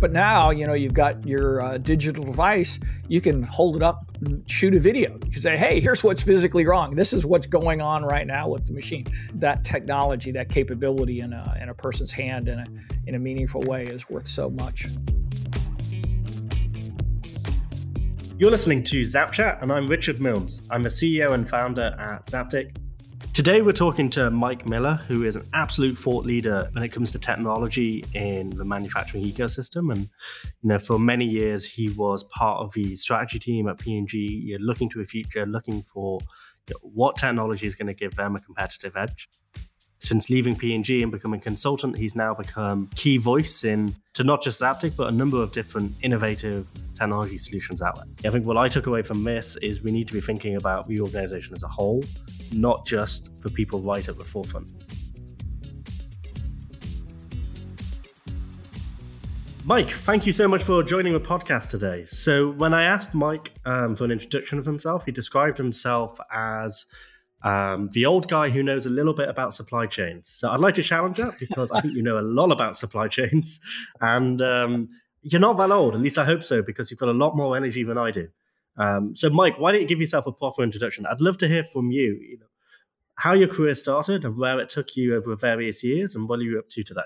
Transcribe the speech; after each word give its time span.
But 0.00 0.12
now, 0.12 0.48
you 0.48 0.66
know, 0.66 0.72
you've 0.72 0.94
got 0.94 1.26
your 1.26 1.60
uh, 1.60 1.76
digital 1.76 2.24
device, 2.24 2.80
you 3.08 3.20
can 3.20 3.42
hold 3.42 3.76
it 3.76 3.82
up 3.82 4.10
and 4.24 4.48
shoot 4.50 4.74
a 4.74 4.78
video. 4.78 5.12
You 5.12 5.30
can 5.30 5.42
say, 5.42 5.58
hey, 5.58 5.78
here's 5.78 6.02
what's 6.02 6.22
physically 6.22 6.66
wrong. 6.66 6.96
This 6.96 7.12
is 7.12 7.26
what's 7.26 7.46
going 7.46 7.82
on 7.82 8.04
right 8.04 8.26
now 8.26 8.48
with 8.48 8.66
the 8.66 8.72
machine. 8.72 9.04
That 9.34 9.62
technology, 9.62 10.32
that 10.32 10.48
capability 10.48 11.20
in 11.20 11.34
a, 11.34 11.58
in 11.60 11.68
a 11.68 11.74
person's 11.74 12.10
hand 12.10 12.48
in 12.48 12.60
a, 12.60 12.66
in 13.06 13.14
a 13.14 13.18
meaningful 13.18 13.60
way 13.66 13.82
is 13.82 14.08
worth 14.08 14.26
so 14.26 14.48
much. 14.48 14.86
You're 18.38 18.50
listening 18.50 18.82
to 18.84 19.02
ZapChat, 19.02 19.60
and 19.60 19.70
I'm 19.70 19.86
Richard 19.86 20.18
Milnes. 20.18 20.62
I'm 20.70 20.82
the 20.82 20.88
CEO 20.88 21.34
and 21.34 21.46
founder 21.46 21.94
at 21.98 22.24
Zaptic. 22.24 22.74
Today, 23.32 23.62
we're 23.62 23.72
talking 23.72 24.10
to 24.10 24.30
Mike 24.30 24.68
Miller, 24.68 24.94
who 24.94 25.24
is 25.24 25.36
an 25.36 25.46
absolute 25.54 25.96
thought 25.96 26.26
leader 26.26 26.68
when 26.72 26.84
it 26.84 26.88
comes 26.88 27.12
to 27.12 27.18
technology 27.18 28.04
in 28.12 28.50
the 28.50 28.64
manufacturing 28.64 29.24
ecosystem. 29.24 29.90
And 29.92 30.08
you 30.62 30.68
know, 30.68 30.78
for 30.78 30.98
many 30.98 31.24
years, 31.24 31.64
he 31.64 31.88
was 31.96 32.24
part 32.24 32.60
of 32.60 32.72
the 32.74 32.96
strategy 32.96 33.38
team 33.38 33.68
at 33.68 33.78
P&G. 33.78 34.56
Looking 34.60 34.90
to 34.90 35.00
a 35.00 35.04
future, 35.04 35.46
looking 35.46 35.80
for 35.80 36.18
you 36.68 36.74
know, 36.74 36.90
what 36.92 37.16
technology 37.16 37.66
is 37.66 37.76
going 37.76 37.86
to 37.86 37.94
give 37.94 38.14
them 38.16 38.36
a 38.36 38.40
competitive 38.40 38.96
edge 38.96 39.28
since 40.00 40.30
leaving 40.30 40.56
P&G 40.56 41.02
and 41.02 41.12
becoming 41.12 41.40
consultant, 41.40 41.96
he's 41.96 42.16
now 42.16 42.34
become 42.34 42.88
key 42.94 43.18
voice 43.18 43.64
in 43.64 43.94
to 44.14 44.24
not 44.24 44.42
just 44.42 44.60
Zaptic, 44.60 44.96
but 44.96 45.08
a 45.08 45.12
number 45.12 45.42
of 45.42 45.52
different 45.52 45.94
innovative 46.02 46.70
technology 46.94 47.36
solutions 47.36 47.82
out 47.82 47.96
there. 47.96 48.30
I 48.30 48.32
think 48.32 48.46
what 48.46 48.56
I 48.56 48.66
took 48.66 48.86
away 48.86 49.02
from 49.02 49.22
this 49.24 49.56
is 49.58 49.82
we 49.82 49.92
need 49.92 50.08
to 50.08 50.14
be 50.14 50.20
thinking 50.20 50.56
about 50.56 50.88
the 50.88 51.00
organization 51.00 51.54
as 51.54 51.62
a 51.62 51.68
whole, 51.68 52.02
not 52.52 52.86
just 52.86 53.30
for 53.42 53.50
people 53.50 53.80
right 53.80 54.08
at 54.08 54.16
the 54.16 54.24
forefront. 54.24 54.68
Mike, 59.66 59.88
thank 59.88 60.24
you 60.26 60.32
so 60.32 60.48
much 60.48 60.62
for 60.62 60.82
joining 60.82 61.12
the 61.12 61.20
podcast 61.20 61.70
today. 61.70 62.04
So, 62.06 62.52
when 62.52 62.72
I 62.72 62.84
asked 62.84 63.14
Mike 63.14 63.52
um, 63.66 63.94
for 63.94 64.04
an 64.04 64.10
introduction 64.10 64.58
of 64.58 64.64
himself, 64.64 65.04
he 65.04 65.12
described 65.12 65.58
himself 65.58 66.18
as 66.32 66.86
um, 67.42 67.88
the 67.92 68.06
old 68.06 68.28
guy 68.28 68.50
who 68.50 68.62
knows 68.62 68.86
a 68.86 68.90
little 68.90 69.14
bit 69.14 69.28
about 69.28 69.52
supply 69.52 69.86
chains. 69.86 70.28
So 70.28 70.50
I'd 70.50 70.60
like 70.60 70.74
to 70.74 70.82
challenge 70.82 71.16
that 71.18 71.38
because 71.38 71.72
I 71.72 71.80
think 71.80 71.94
you 71.94 72.02
know 72.02 72.18
a 72.18 72.22
lot 72.22 72.52
about 72.52 72.74
supply 72.76 73.08
chains, 73.08 73.60
and 74.00 74.40
um, 74.42 74.88
you're 75.22 75.40
not 75.40 75.56
that 75.58 75.70
old. 75.70 75.94
At 75.94 76.00
least 76.00 76.18
I 76.18 76.24
hope 76.24 76.42
so, 76.42 76.62
because 76.62 76.90
you've 76.90 77.00
got 77.00 77.08
a 77.08 77.12
lot 77.12 77.36
more 77.36 77.56
energy 77.56 77.82
than 77.82 77.98
I 77.98 78.10
do. 78.10 78.28
Um, 78.76 79.14
so, 79.14 79.28
Mike, 79.30 79.58
why 79.58 79.72
don't 79.72 79.82
you 79.82 79.86
give 79.86 80.00
yourself 80.00 80.26
a 80.26 80.32
proper 80.32 80.62
introduction? 80.62 81.06
I'd 81.06 81.20
love 81.20 81.38
to 81.38 81.48
hear 81.48 81.64
from 81.64 81.90
you. 81.90 82.18
You 82.20 82.38
know 82.38 82.46
how 83.16 83.34
your 83.34 83.48
career 83.48 83.74
started 83.74 84.24
and 84.24 84.38
where 84.38 84.58
it 84.60 84.70
took 84.70 84.96
you 84.96 85.14
over 85.14 85.36
various 85.36 85.84
years, 85.84 86.16
and 86.16 86.28
what 86.28 86.38
are 86.38 86.42
you 86.42 86.58
up 86.58 86.68
to 86.70 86.82
today? 86.82 87.02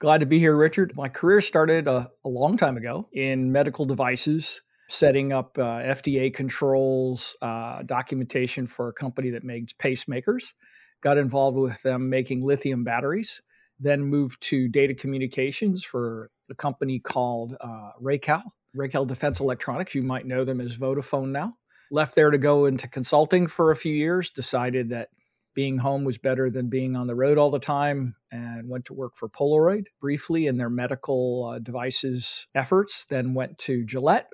Glad 0.00 0.18
to 0.18 0.26
be 0.26 0.38
here, 0.38 0.56
Richard. 0.56 0.96
My 0.96 1.08
career 1.08 1.40
started 1.40 1.88
a, 1.88 2.10
a 2.24 2.28
long 2.28 2.56
time 2.56 2.76
ago 2.76 3.08
in 3.12 3.52
medical 3.52 3.84
devices 3.84 4.60
setting 4.88 5.32
up 5.32 5.58
uh, 5.58 5.80
FDA 5.80 6.32
controls, 6.32 7.36
uh, 7.42 7.82
documentation 7.82 8.66
for 8.66 8.88
a 8.88 8.92
company 8.92 9.30
that 9.30 9.44
makes 9.44 9.72
pacemakers. 9.72 10.52
Got 11.00 11.18
involved 11.18 11.56
with 11.56 11.82
them 11.82 12.08
making 12.10 12.44
lithium 12.44 12.84
batteries. 12.84 13.42
Then 13.80 14.02
moved 14.04 14.40
to 14.44 14.68
data 14.68 14.94
communications 14.94 15.84
for 15.84 16.30
a 16.50 16.54
company 16.54 17.00
called 17.00 17.56
uh, 17.60 17.90
Racal, 18.00 18.42
Racal 18.74 19.04
Defense 19.04 19.40
Electronics. 19.40 19.94
You 19.94 20.02
might 20.02 20.26
know 20.26 20.44
them 20.44 20.60
as 20.60 20.76
Vodafone 20.76 21.30
now. 21.30 21.56
Left 21.90 22.14
there 22.14 22.30
to 22.30 22.38
go 22.38 22.66
into 22.66 22.88
consulting 22.88 23.46
for 23.46 23.70
a 23.70 23.76
few 23.76 23.92
years. 23.92 24.30
Decided 24.30 24.90
that 24.90 25.08
being 25.54 25.78
home 25.78 26.04
was 26.04 26.18
better 26.18 26.50
than 26.50 26.68
being 26.68 26.96
on 26.96 27.06
the 27.06 27.14
road 27.14 27.38
all 27.38 27.50
the 27.50 27.58
time 27.58 28.16
and 28.30 28.68
went 28.68 28.84
to 28.86 28.94
work 28.94 29.14
for 29.16 29.28
Polaroid 29.28 29.86
briefly 30.00 30.46
in 30.46 30.56
their 30.56 30.70
medical 30.70 31.44
uh, 31.44 31.58
devices 31.58 32.46
efforts. 32.54 33.04
Then 33.04 33.34
went 33.34 33.58
to 33.58 33.84
Gillette, 33.84 34.28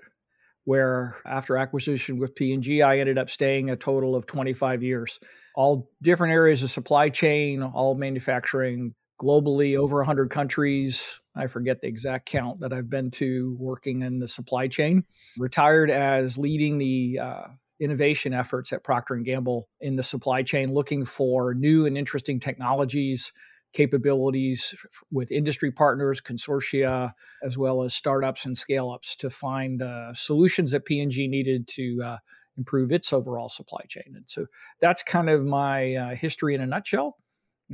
where 0.64 1.16
after 1.26 1.56
acquisition 1.56 2.18
with 2.18 2.34
P&G, 2.34 2.82
I 2.82 2.98
ended 2.98 3.18
up 3.18 3.30
staying 3.30 3.70
a 3.70 3.76
total 3.76 4.14
of 4.14 4.26
25 4.26 4.82
years. 4.82 5.18
All 5.54 5.90
different 6.02 6.32
areas 6.32 6.62
of 6.62 6.70
supply 6.70 7.08
chain, 7.08 7.62
all 7.62 7.94
manufacturing 7.94 8.94
globally, 9.20 9.76
over 9.76 9.96
100 9.96 10.30
countries. 10.30 11.20
I 11.36 11.46
forget 11.46 11.80
the 11.80 11.88
exact 11.88 12.26
count 12.26 12.60
that 12.60 12.72
I've 12.72 12.90
been 12.90 13.10
to 13.12 13.56
working 13.58 14.02
in 14.02 14.18
the 14.18 14.28
supply 14.28 14.68
chain. 14.68 15.04
Retired 15.36 15.90
as 15.90 16.38
leading 16.38 16.78
the 16.78 17.18
uh, 17.22 17.42
innovation 17.80 18.32
efforts 18.32 18.72
at 18.72 18.84
Procter 18.84 19.16
& 19.16 19.24
Gamble 19.24 19.68
in 19.80 19.96
the 19.96 20.02
supply 20.02 20.42
chain, 20.42 20.72
looking 20.72 21.04
for 21.04 21.54
new 21.54 21.86
and 21.86 21.96
interesting 21.96 22.40
technologies 22.40 23.32
capabilities 23.72 24.74
with 25.10 25.30
industry 25.30 25.70
partners, 25.70 26.20
consortia, 26.20 27.12
as 27.42 27.56
well 27.56 27.82
as 27.82 27.94
startups 27.94 28.44
and 28.44 28.56
scale 28.56 28.90
ups 28.90 29.14
to 29.16 29.30
find 29.30 29.82
uh, 29.82 30.12
solutions 30.12 30.72
that 30.72 30.84
P&G 30.84 31.28
needed 31.28 31.68
to 31.68 32.02
uh, 32.04 32.16
improve 32.58 32.92
its 32.92 33.12
overall 33.12 33.48
supply 33.48 33.84
chain. 33.88 34.14
And 34.16 34.28
so 34.28 34.46
that's 34.80 35.02
kind 35.02 35.30
of 35.30 35.44
my 35.44 35.94
uh, 35.94 36.14
history 36.14 36.54
in 36.54 36.60
a 36.60 36.66
nutshell. 36.66 37.16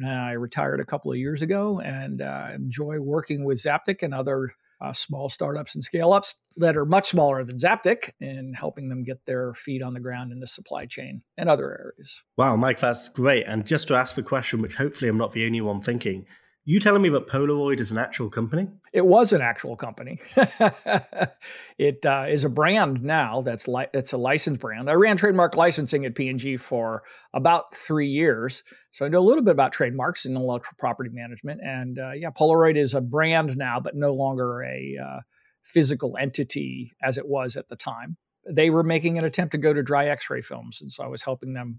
I 0.05 0.33
retired 0.33 0.81
a 0.81 0.85
couple 0.85 1.11
of 1.11 1.17
years 1.17 1.41
ago 1.41 1.81
and 1.81 2.21
uh, 2.21 2.49
enjoy 2.55 3.01
working 3.01 3.45
with 3.45 3.59
Zaptic 3.59 4.03
and 4.03 4.13
other 4.13 4.53
uh, 4.81 4.93
small 4.93 5.29
startups 5.29 5.75
and 5.75 5.83
scale 5.83 6.13
ups 6.13 6.35
that 6.57 6.77
are 6.77 6.85
much 6.85 7.09
smaller 7.09 7.45
than 7.45 7.59
Zaptic 7.59 8.11
and 8.21 8.57
helping 8.57 8.89
them 8.89 9.05
get 9.05 9.25
their 9.27 9.55
feet 9.55 9.83
on 9.83 9.95
the 9.95 10.01
ground 10.01 10.33
in 10.33 10.41
the 10.41 10.47
supply 10.47 10.87
chain 10.87 11.23
and 11.37 11.49
other 11.49 11.71
areas. 11.71 12.23
Wow, 12.37 12.57
Mike, 12.57 12.81
that's 12.81 13.09
great. 13.09 13.47
And 13.47 13.67
just 13.67 13.89
to 13.89 13.95
ask 13.95 14.15
the 14.15 14.23
question, 14.23 14.63
which 14.63 14.77
hopefully 14.77 15.09
I'm 15.09 15.19
not 15.19 15.33
the 15.33 15.47
only 15.47 15.61
one 15.61 15.81
thinking, 15.81 16.27
you 16.69 16.81
telling 16.81 17.01
me 17.01 17.09
that 17.11 17.29
Polaroid 17.29 17.79
is 17.79 17.93
an 17.93 17.99
actual 17.99 18.29
company? 18.29 18.67
It 18.93 19.07
was 19.07 19.33
an 19.33 19.41
actual 19.41 19.77
company. 19.77 20.19
it 21.79 22.05
uh, 22.05 22.27
is 22.29 22.43
a 22.43 22.49
brand 22.49 23.05
now. 23.05 23.41
That's 23.41 23.69
li- 23.69 23.87
it's 23.95 24.13
a 24.13 24.17
licensed 24.17 24.61
brand. 24.61 24.91
I 24.91 24.95
ran 24.95 25.17
trademark 25.17 25.55
licensing 25.57 26.05
at 26.05 26.17
P&G 26.17 26.57
for 26.57 27.05
about 27.33 27.73
three 27.73 28.09
years, 28.09 28.65
so 28.91 29.07
I 29.07 29.09
know 29.09 29.21
a 29.21 29.29
little 29.29 29.45
bit 29.45 29.53
about 29.53 29.71
trademarks 29.71 30.25
and 30.25 30.35
intellectual 30.35 30.75
property 30.77 31.11
management. 31.13 31.61
And 31.63 32.01
uh, 32.01 32.13
yeah, 32.13 32.31
Polaroid 32.31 32.77
is 32.77 32.95
a 32.95 33.01
brand 33.01 33.57
now, 33.57 33.79
but 33.79 33.95
no 33.95 34.13
longer 34.13 34.65
a 34.65 34.97
uh, 35.01 35.21
physical 35.63 36.17
entity 36.21 36.93
as 37.01 37.17
it 37.17 37.29
was 37.29 37.57
at 37.57 37.69
the 37.69 37.77
time. 37.77 38.17
They 38.45 38.71
were 38.71 38.83
making 38.83 39.19
an 39.19 39.25
attempt 39.25 39.53
to 39.53 39.59
go 39.59 39.73
to 39.73 39.85
dry 39.85 40.09
X-ray 40.09 40.43
films, 40.43 40.81
and 40.81 40.91
so 40.91 41.05
I 41.05 41.09
was 41.09 41.23
helping 41.23 41.53
them 41.53 41.79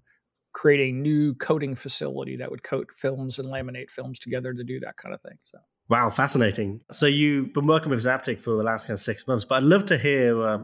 create 0.57 0.89
a 0.89 0.91
new 0.91 1.35
coating 1.35 1.75
facility 1.75 2.35
that 2.35 2.49
would 2.49 2.63
coat 2.63 2.89
films 2.91 3.37
and 3.37 3.47
laminate 3.47 3.91
films 3.91 4.17
together 4.17 4.53
to 4.53 4.63
do 4.63 4.79
that 4.79 4.97
kind 4.97 5.13
of 5.13 5.21
thing. 5.21 5.37
So. 5.51 5.59
Wow, 5.87 6.09
fascinating. 6.09 6.81
So 6.91 7.05
you've 7.05 7.53
been 7.53 7.67
working 7.67 7.91
with 7.91 7.99
Zaptic 7.99 8.41
for 8.41 8.57
the 8.57 8.63
last 8.63 8.87
kind 8.87 8.95
of 8.95 8.99
six 8.99 9.27
months, 9.27 9.45
but 9.45 9.55
I'd 9.55 9.63
love 9.63 9.85
to 9.85 9.99
hear, 9.99 10.47
uh, 10.47 10.57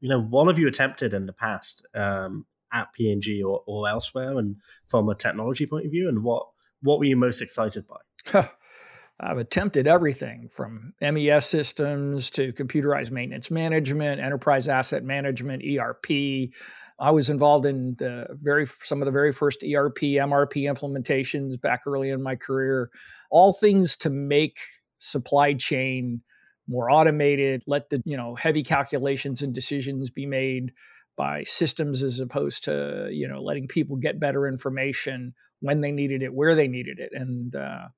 you 0.00 0.08
know, 0.08 0.20
what 0.20 0.48
have 0.48 0.58
you 0.58 0.66
attempted 0.66 1.14
in 1.14 1.26
the 1.26 1.32
past 1.32 1.86
um, 1.94 2.44
at 2.72 2.92
P&G 2.94 3.40
or, 3.44 3.62
or 3.68 3.88
elsewhere, 3.88 4.36
and 4.36 4.56
from 4.88 5.08
a 5.08 5.14
technology 5.14 5.64
point 5.64 5.86
of 5.86 5.92
view, 5.92 6.08
and 6.08 6.24
what 6.24 6.48
what 6.82 6.98
were 6.98 7.04
you 7.04 7.16
most 7.16 7.40
excited 7.40 7.84
by? 7.86 8.48
I've 9.20 9.38
attempted 9.38 9.86
everything 9.86 10.48
from 10.50 10.92
MES 11.00 11.46
systems 11.46 12.30
to 12.30 12.52
computerized 12.52 13.12
maintenance 13.12 13.50
management, 13.50 14.20
enterprise 14.20 14.68
asset 14.68 15.04
management, 15.04 15.62
ERP, 15.64 16.50
I 16.98 17.10
was 17.10 17.28
involved 17.28 17.66
in 17.66 17.96
very 17.98 18.66
some 18.66 19.02
of 19.02 19.06
the 19.06 19.12
very 19.12 19.32
first 19.32 19.62
ERP, 19.62 19.98
MRP 19.98 20.72
implementations 20.72 21.60
back 21.60 21.82
early 21.86 22.10
in 22.10 22.22
my 22.22 22.36
career. 22.36 22.90
All 23.30 23.52
things 23.52 23.96
to 23.98 24.10
make 24.10 24.58
supply 24.98 25.54
chain 25.54 26.22
more 26.68 26.90
automated, 26.90 27.62
let 27.66 27.90
the 27.90 28.02
you 28.04 28.16
know 28.16 28.34
heavy 28.34 28.62
calculations 28.62 29.42
and 29.42 29.54
decisions 29.54 30.10
be 30.10 30.26
made 30.26 30.72
by 31.16 31.42
systems 31.44 32.02
as 32.02 32.20
opposed 32.20 32.64
to 32.64 33.08
you 33.12 33.28
know 33.28 33.42
letting 33.42 33.68
people 33.68 33.96
get 33.96 34.20
better 34.20 34.46
information 34.46 35.34
when 35.60 35.80
they 35.80 35.92
needed 35.92 36.22
it, 36.22 36.32
where 36.32 36.54
they 36.54 36.68
needed 36.68 36.98
it, 36.98 37.10
and 37.12 37.54
uh, 37.54 37.88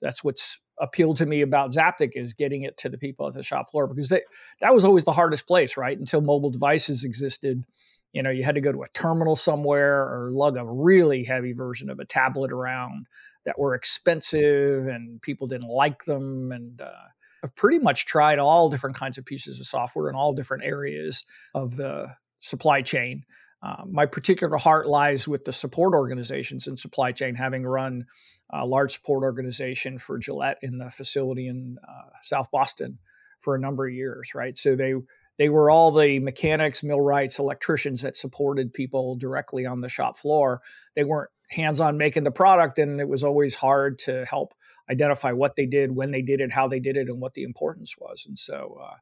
that's 0.00 0.22
what's 0.22 0.58
appealed 0.80 1.16
to 1.16 1.26
me 1.26 1.40
about 1.40 1.72
Zaptic 1.72 2.12
is 2.14 2.32
getting 2.32 2.62
it 2.62 2.76
to 2.78 2.88
the 2.88 2.98
people 2.98 3.28
at 3.28 3.34
the 3.34 3.42
shop 3.44 3.70
floor 3.70 3.86
because 3.86 4.08
they, 4.08 4.22
that 4.60 4.74
was 4.74 4.84
always 4.84 5.04
the 5.04 5.12
hardest 5.12 5.46
place, 5.46 5.76
right? 5.76 5.96
Until 5.96 6.20
mobile 6.20 6.50
devices 6.50 7.04
existed 7.04 7.64
you 8.14 8.22
know 8.22 8.30
you 8.30 8.44
had 8.44 8.54
to 8.54 8.60
go 8.60 8.72
to 8.72 8.82
a 8.82 8.88
terminal 8.94 9.36
somewhere 9.36 10.02
or 10.02 10.30
lug 10.32 10.56
a 10.56 10.64
really 10.64 11.24
heavy 11.24 11.52
version 11.52 11.90
of 11.90 11.98
a 11.98 12.04
tablet 12.06 12.50
around 12.50 13.06
that 13.44 13.58
were 13.58 13.74
expensive 13.74 14.86
and 14.86 15.20
people 15.20 15.46
didn't 15.46 15.68
like 15.68 16.04
them 16.04 16.50
and 16.52 16.80
uh, 16.80 17.08
i've 17.42 17.54
pretty 17.56 17.78
much 17.78 18.06
tried 18.06 18.38
all 18.38 18.70
different 18.70 18.96
kinds 18.96 19.18
of 19.18 19.26
pieces 19.26 19.60
of 19.60 19.66
software 19.66 20.08
in 20.08 20.14
all 20.14 20.32
different 20.32 20.64
areas 20.64 21.24
of 21.54 21.76
the 21.76 22.06
supply 22.40 22.80
chain 22.80 23.24
uh, 23.64 23.82
my 23.90 24.04
particular 24.04 24.58
heart 24.58 24.86
lies 24.86 25.26
with 25.26 25.46
the 25.46 25.52
support 25.52 25.94
organizations 25.94 26.66
in 26.66 26.76
supply 26.76 27.12
chain, 27.12 27.34
having 27.34 27.64
run 27.64 28.04
a 28.50 28.66
large 28.66 28.92
support 28.92 29.22
organization 29.22 29.98
for 29.98 30.18
Gillette 30.18 30.58
in 30.60 30.76
the 30.76 30.90
facility 30.90 31.48
in 31.48 31.78
uh, 31.82 32.10
South 32.20 32.50
Boston 32.52 32.98
for 33.40 33.54
a 33.54 33.58
number 33.58 33.86
of 33.86 33.94
years, 33.94 34.34
right? 34.34 34.54
So 34.58 34.76
they 34.76 34.92
they 35.38 35.48
were 35.48 35.70
all 35.70 35.90
the 35.90 36.18
mechanics, 36.20 36.82
millwrights, 36.82 37.38
electricians 37.38 38.02
that 38.02 38.16
supported 38.16 38.72
people 38.72 39.16
directly 39.16 39.66
on 39.66 39.80
the 39.80 39.88
shop 39.88 40.16
floor. 40.16 40.60
They 40.94 41.04
weren't 41.04 41.30
hands 41.50 41.80
on 41.80 41.98
making 41.98 42.24
the 42.24 42.30
product, 42.30 42.78
and 42.78 43.00
it 43.00 43.08
was 43.08 43.24
always 43.24 43.54
hard 43.54 43.98
to 44.00 44.24
help 44.24 44.54
identify 44.90 45.32
what 45.32 45.56
they 45.56 45.66
did, 45.66 45.94
when 45.94 46.10
they 46.10 46.22
did 46.22 46.40
it, 46.40 46.52
how 46.52 46.68
they 46.68 46.80
did 46.80 46.96
it, 46.96 47.08
and 47.08 47.20
what 47.20 47.34
the 47.34 47.42
importance 47.42 47.94
was. 47.98 48.24
And 48.26 48.38
so, 48.38 48.78
uh, 48.82 48.96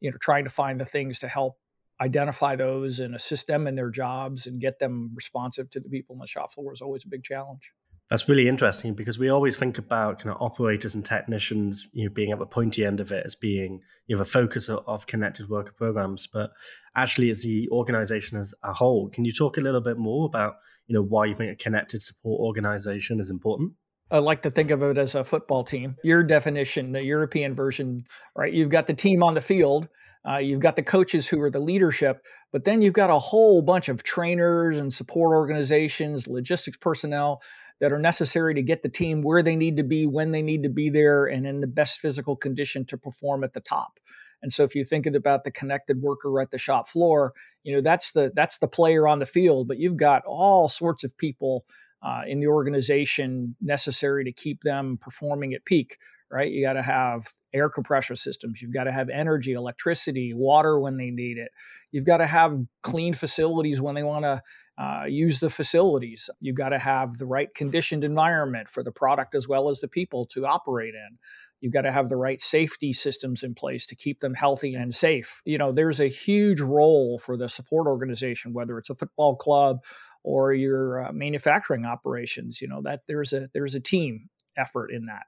you 0.00 0.10
know, 0.10 0.16
trying 0.20 0.44
to 0.44 0.50
find 0.50 0.80
the 0.80 0.84
things 0.84 1.18
to 1.20 1.28
help 1.28 1.56
identify 2.00 2.56
those 2.56 3.00
and 3.00 3.14
assist 3.14 3.46
them 3.46 3.66
in 3.66 3.74
their 3.74 3.90
jobs 3.90 4.46
and 4.46 4.60
get 4.60 4.78
them 4.78 5.10
responsive 5.14 5.70
to 5.70 5.80
the 5.80 5.88
people 5.88 6.14
on 6.14 6.20
the 6.20 6.26
shop 6.26 6.52
floor 6.52 6.72
is 6.72 6.80
always 6.80 7.04
a 7.04 7.08
big 7.08 7.22
challenge. 7.22 7.72
That's 8.10 8.28
really 8.28 8.48
interesting 8.48 8.94
because 8.94 9.18
we 9.18 9.30
always 9.30 9.56
think 9.56 9.78
about 9.78 10.18
kind 10.18 10.34
of 10.34 10.42
operators 10.42 10.94
and 10.94 11.04
technicians, 11.04 11.88
you 11.92 12.04
know, 12.04 12.10
being 12.12 12.32
at 12.32 12.38
the 12.38 12.46
pointy 12.46 12.84
end 12.84 13.00
of 13.00 13.10
it 13.10 13.24
as 13.24 13.34
being 13.34 13.80
you 14.06 14.16
know 14.16 14.22
a 14.22 14.26
focus 14.26 14.68
of, 14.68 14.84
of 14.86 15.06
connected 15.06 15.48
worker 15.48 15.72
programs, 15.72 16.26
but 16.26 16.50
actually 16.94 17.30
as 17.30 17.42
the 17.42 17.68
organization 17.70 18.38
as 18.38 18.52
a 18.62 18.74
whole. 18.74 19.08
Can 19.08 19.24
you 19.24 19.32
talk 19.32 19.56
a 19.56 19.62
little 19.62 19.80
bit 19.80 19.96
more 19.96 20.26
about 20.26 20.56
you 20.86 20.94
know 20.94 21.02
why 21.02 21.24
you 21.24 21.34
think 21.34 21.50
a 21.50 21.56
connected 21.56 22.02
support 22.02 22.40
organization 22.40 23.20
is 23.20 23.30
important? 23.30 23.72
I 24.10 24.18
like 24.18 24.42
to 24.42 24.50
think 24.50 24.70
of 24.70 24.82
it 24.82 24.98
as 24.98 25.14
a 25.14 25.24
football 25.24 25.64
team. 25.64 25.96
Your 26.04 26.22
definition, 26.22 26.92
the 26.92 27.02
European 27.02 27.54
version, 27.54 28.04
right? 28.36 28.52
You've 28.52 28.68
got 28.68 28.86
the 28.86 28.94
team 28.94 29.22
on 29.22 29.32
the 29.32 29.40
field, 29.40 29.88
uh, 30.28 30.36
you've 30.36 30.60
got 30.60 30.76
the 30.76 30.82
coaches 30.82 31.26
who 31.26 31.40
are 31.40 31.50
the 31.50 31.58
leadership, 31.58 32.22
but 32.52 32.64
then 32.64 32.82
you've 32.82 32.92
got 32.92 33.10
a 33.10 33.18
whole 33.18 33.62
bunch 33.62 33.88
of 33.88 34.02
trainers 34.02 34.78
and 34.78 34.92
support 34.92 35.34
organizations, 35.34 36.28
logistics 36.28 36.76
personnel 36.76 37.42
that 37.80 37.92
are 37.92 37.98
necessary 37.98 38.54
to 38.54 38.62
get 38.62 38.82
the 38.82 38.88
team 38.88 39.22
where 39.22 39.42
they 39.42 39.56
need 39.56 39.76
to 39.76 39.82
be, 39.82 40.06
when 40.06 40.32
they 40.32 40.42
need 40.42 40.62
to 40.62 40.68
be 40.68 40.90
there, 40.90 41.26
and 41.26 41.46
in 41.46 41.60
the 41.60 41.66
best 41.66 42.00
physical 42.00 42.36
condition 42.36 42.84
to 42.86 42.96
perform 42.96 43.44
at 43.44 43.52
the 43.52 43.60
top. 43.60 43.98
And 44.42 44.52
so 44.52 44.62
if 44.62 44.74
you 44.74 44.84
think 44.84 45.06
about 45.06 45.44
the 45.44 45.50
connected 45.50 46.02
worker 46.02 46.40
at 46.40 46.50
the 46.50 46.58
shop 46.58 46.86
floor, 46.86 47.32
you 47.62 47.74
know 47.74 47.80
that's 47.80 48.12
the 48.12 48.30
that's 48.34 48.58
the 48.58 48.68
player 48.68 49.08
on 49.08 49.18
the 49.18 49.26
field, 49.26 49.68
but 49.68 49.78
you've 49.78 49.96
got 49.96 50.22
all 50.26 50.68
sorts 50.68 51.02
of 51.02 51.16
people 51.16 51.64
uh, 52.02 52.22
in 52.26 52.40
the 52.40 52.46
organization 52.46 53.56
necessary 53.60 54.24
to 54.24 54.32
keep 54.32 54.60
them 54.62 54.98
performing 55.00 55.54
at 55.54 55.64
peak. 55.64 55.96
Right? 56.30 56.50
You 56.50 56.64
got 56.64 56.72
to 56.72 56.82
have 56.82 57.28
air 57.52 57.68
compressor 57.70 58.16
systems. 58.16 58.60
You've 58.60 58.74
got 58.74 58.84
to 58.84 58.92
have 58.92 59.08
energy, 59.08 59.52
electricity, 59.52 60.34
water 60.34 60.80
when 60.80 60.96
they 60.96 61.10
need 61.10 61.38
it. 61.38 61.50
You've 61.92 62.06
got 62.06 62.16
to 62.16 62.26
have 62.26 62.58
clean 62.82 63.14
facilities 63.14 63.80
when 63.80 63.94
they 63.94 64.02
want 64.02 64.24
to 64.24 64.42
uh, 64.76 65.04
use 65.06 65.40
the 65.40 65.50
facilities. 65.50 66.28
You've 66.40 66.56
got 66.56 66.70
to 66.70 66.78
have 66.78 67.18
the 67.18 67.26
right 67.26 67.54
conditioned 67.54 68.04
environment 68.04 68.68
for 68.68 68.82
the 68.82 68.92
product 68.92 69.34
as 69.34 69.46
well 69.46 69.68
as 69.68 69.80
the 69.80 69.88
people 69.88 70.26
to 70.26 70.46
operate 70.46 70.94
in. 70.94 71.18
You've 71.60 71.72
got 71.72 71.82
to 71.82 71.92
have 71.92 72.08
the 72.08 72.16
right 72.16 72.40
safety 72.40 72.92
systems 72.92 73.42
in 73.42 73.54
place 73.54 73.86
to 73.86 73.96
keep 73.96 74.20
them 74.20 74.34
healthy 74.34 74.74
and 74.74 74.94
safe. 74.94 75.40
You 75.44 75.56
know, 75.56 75.72
there's 75.72 76.00
a 76.00 76.08
huge 76.08 76.60
role 76.60 77.18
for 77.18 77.36
the 77.36 77.48
support 77.48 77.86
organization, 77.86 78.52
whether 78.52 78.76
it's 78.76 78.90
a 78.90 78.94
football 78.94 79.36
club 79.36 79.78
or 80.24 80.52
your 80.52 81.06
uh, 81.06 81.12
manufacturing 81.12 81.84
operations. 81.84 82.60
You 82.60 82.68
know 82.68 82.82
that 82.82 83.02
there's 83.06 83.32
a 83.32 83.48
there's 83.54 83.74
a 83.74 83.80
team 83.80 84.28
effort 84.56 84.90
in 84.90 85.06
that, 85.06 85.26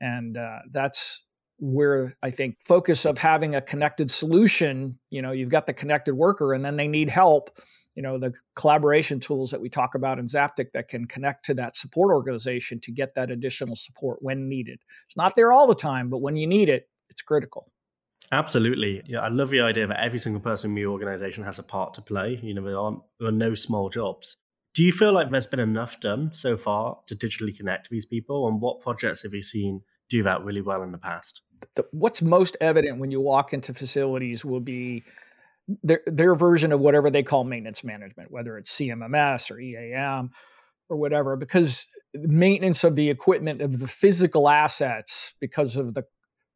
and 0.00 0.36
uh, 0.36 0.58
that's 0.70 1.22
where 1.58 2.14
I 2.22 2.30
think 2.30 2.56
focus 2.60 3.04
of 3.04 3.18
having 3.18 3.54
a 3.54 3.60
connected 3.62 4.10
solution. 4.10 4.98
You 5.10 5.22
know, 5.22 5.32
you've 5.32 5.48
got 5.48 5.66
the 5.66 5.72
connected 5.72 6.14
worker, 6.14 6.52
and 6.52 6.64
then 6.64 6.76
they 6.76 6.88
need 6.88 7.08
help 7.08 7.58
you 7.94 8.02
know 8.02 8.18
the 8.18 8.32
collaboration 8.54 9.20
tools 9.20 9.50
that 9.50 9.60
we 9.60 9.68
talk 9.68 9.94
about 9.94 10.18
in 10.18 10.26
Zaptic 10.26 10.72
that 10.72 10.88
can 10.88 11.06
connect 11.06 11.44
to 11.46 11.54
that 11.54 11.76
support 11.76 12.12
organization 12.12 12.78
to 12.80 12.92
get 12.92 13.14
that 13.14 13.30
additional 13.30 13.76
support 13.76 14.18
when 14.22 14.48
needed. 14.48 14.80
It's 15.06 15.16
not 15.16 15.34
there 15.34 15.52
all 15.52 15.66
the 15.66 15.74
time, 15.74 16.08
but 16.08 16.18
when 16.18 16.36
you 16.36 16.46
need 16.46 16.68
it, 16.68 16.88
it's 17.08 17.22
critical. 17.22 17.70
Absolutely. 18.30 19.02
Yeah, 19.04 19.20
I 19.20 19.28
love 19.28 19.50
the 19.50 19.60
idea 19.60 19.86
that 19.86 20.00
every 20.00 20.18
single 20.18 20.40
person 20.40 20.70
in 20.70 20.74
the 20.74 20.86
organization 20.86 21.44
has 21.44 21.58
a 21.58 21.62
part 21.62 21.92
to 21.94 22.02
play. 22.02 22.40
You 22.42 22.54
know, 22.54 22.64
there 22.64 22.78
aren't 22.78 23.00
there 23.18 23.28
are 23.28 23.32
no 23.32 23.54
small 23.54 23.90
jobs. 23.90 24.38
Do 24.74 24.82
you 24.82 24.90
feel 24.92 25.12
like 25.12 25.30
there's 25.30 25.46
been 25.46 25.60
enough 25.60 26.00
done 26.00 26.30
so 26.32 26.56
far 26.56 26.98
to 27.06 27.14
digitally 27.14 27.54
connect 27.54 27.90
these 27.90 28.06
people? 28.06 28.48
And 28.48 28.58
what 28.58 28.80
projects 28.80 29.22
have 29.22 29.34
you 29.34 29.42
seen 29.42 29.82
do 30.08 30.22
that 30.22 30.42
really 30.42 30.62
well 30.62 30.82
in 30.82 30.92
the 30.92 30.98
past? 30.98 31.42
The, 31.74 31.84
what's 31.90 32.22
most 32.22 32.56
evident 32.60 32.98
when 32.98 33.10
you 33.10 33.20
walk 33.20 33.52
into 33.52 33.74
facilities 33.74 34.46
will 34.46 34.60
be 34.60 35.04
their 35.82 36.00
their 36.06 36.34
version 36.34 36.72
of 36.72 36.80
whatever 36.80 37.10
they 37.10 37.22
call 37.22 37.44
maintenance 37.44 37.84
management, 37.84 38.30
whether 38.30 38.58
it's 38.58 38.76
CMMS 38.76 39.50
or 39.50 39.60
EAM 39.60 40.30
or 40.88 40.96
whatever, 40.96 41.36
because 41.36 41.86
maintenance 42.14 42.84
of 42.84 42.96
the 42.96 43.10
equipment 43.10 43.62
of 43.62 43.78
the 43.78 43.88
physical 43.88 44.48
assets 44.48 45.34
because 45.40 45.76
of 45.76 45.94
the 45.94 46.04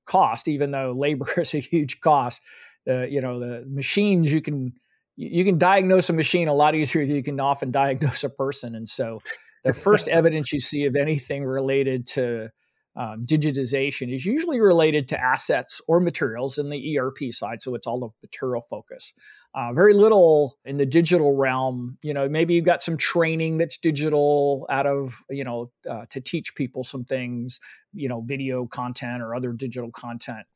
cost, 0.05 0.49
even 0.49 0.70
though 0.70 0.93
labor 0.93 1.29
is 1.41 1.55
a 1.55 1.58
huge 1.58 2.00
cost, 2.00 2.41
the 2.85 3.08
you 3.11 3.20
know 3.20 3.38
the 3.38 3.64
machines 3.67 4.32
you 4.32 4.41
can 4.41 4.73
you 5.17 5.44
can 5.44 5.59
diagnose 5.59 6.11
a 6.11 6.12
machine 6.12 6.49
a 6.49 6.55
lot 6.55 6.75
easier 6.75 7.06
than 7.06 7.17
you 7.17 7.23
can 7.23 7.41
often 7.41 7.70
diagnose 7.82 8.25
a 8.25 8.31
person, 8.31 8.75
and 8.75 8.88
so 8.88 9.20
the 9.64 9.73
first 9.73 10.09
evidence 10.09 10.52
you 10.52 10.61
see 10.61 10.85
of 10.87 10.97
anything 10.97 11.44
related 11.44 12.06
to 12.06 12.50
um, 12.96 13.25
digitization 13.25 14.14
is 14.14 14.25
usually 14.25 14.60
related 14.60 15.06
to 15.08 15.20
assets 15.20 15.82
or 15.87 16.00
materials 16.00 16.56
in 16.56 16.70
the 16.70 16.98
ERP 16.98 17.31
side. 17.31 17.60
So 17.60 17.75
it's 17.75 17.87
all 17.87 18.00
the 18.00 18.08
material 18.22 18.62
focus. 18.62 19.12
Uh, 19.54 19.72
very 19.75 19.93
little 19.93 20.56
in 20.64 20.78
the 20.78 20.87
digital 20.87 21.37
realm. 21.37 21.98
You 22.02 22.14
know, 22.14 22.28
maybe 22.28 22.54
you've 22.54 22.64
got 22.64 22.82
some 22.82 22.96
training 22.96 23.58
that's 23.58 23.76
digital 23.76 24.66
out 24.70 24.87
of, 24.87 25.22
you 25.28 25.44
know, 25.44 25.70
uh, 25.88 26.06
to 26.10 26.20
teach 26.20 26.54
people 26.54 26.84
some 26.84 27.04
things, 27.04 27.60
you 27.93 28.08
know, 28.08 28.22
video 28.22 28.66
content 28.66 29.22
or 29.22 29.34
other 29.34 29.52
digital 29.52 29.90
content. 29.90 30.46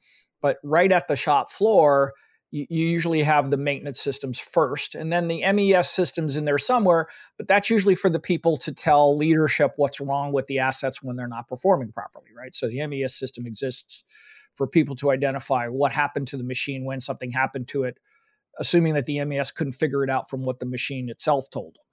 But 0.41 0.57
right 0.65 0.91
at 0.91 1.09
the 1.09 1.17
shop 1.17 1.51
floor, 1.51 2.15
you, 2.51 2.67
usually 2.69 3.23
have 3.23 3.51
the 3.51 3.57
maintenance 3.57 4.01
systems 4.01 4.39
first 4.39 4.95
and 4.95 5.13
then 5.13 5.29
the 5.29 5.45
MES 5.53 5.91
systems 5.91 6.37
in 6.37 6.45
there 6.45 6.59
somewhere, 6.59 7.07
but 7.37 7.49
that's 7.49 7.71
usually 7.71 7.95
for 7.95 8.11
the 8.11 8.21
people 8.21 8.57
to 8.59 8.73
tell 8.73 9.17
leadership 9.17 9.73
what's 9.77 10.01
wrong 10.01 10.33
with 10.33 10.47
the 10.47 10.59
assets 10.59 11.03
when 11.03 11.17
they're 11.17 11.29
not 11.29 11.49
performing 11.49 11.93
properly, 11.93 12.31
right? 12.37 12.55
So 12.55 12.69
the 12.69 12.87
MES 12.87 13.15
system 13.15 13.47
exists 13.47 14.05
for 14.55 14.67
people 14.67 14.97
to 14.97 15.11
identify 15.11 15.69
what 15.69 15.93
happened 15.93 16.29
to 16.29 16.37
the 16.37 16.45
machine 16.45 16.85
when 16.85 17.01
something 17.01 17.31
happened 17.31 17.69
to 17.69 17.85
it, 17.85 17.99
assuming 18.59 18.95
that 18.95 19.07
the 19.07 19.25
MES 19.25 19.53
couldn't 19.53 19.73
figure 19.73 20.05
it 20.05 20.11
out 20.11 20.29
from 20.29 20.45
what 20.45 20.61
the 20.61 20.67
machine 20.67 21.09
itself 21.09 21.51
told 21.51 21.75
them. 21.75 21.85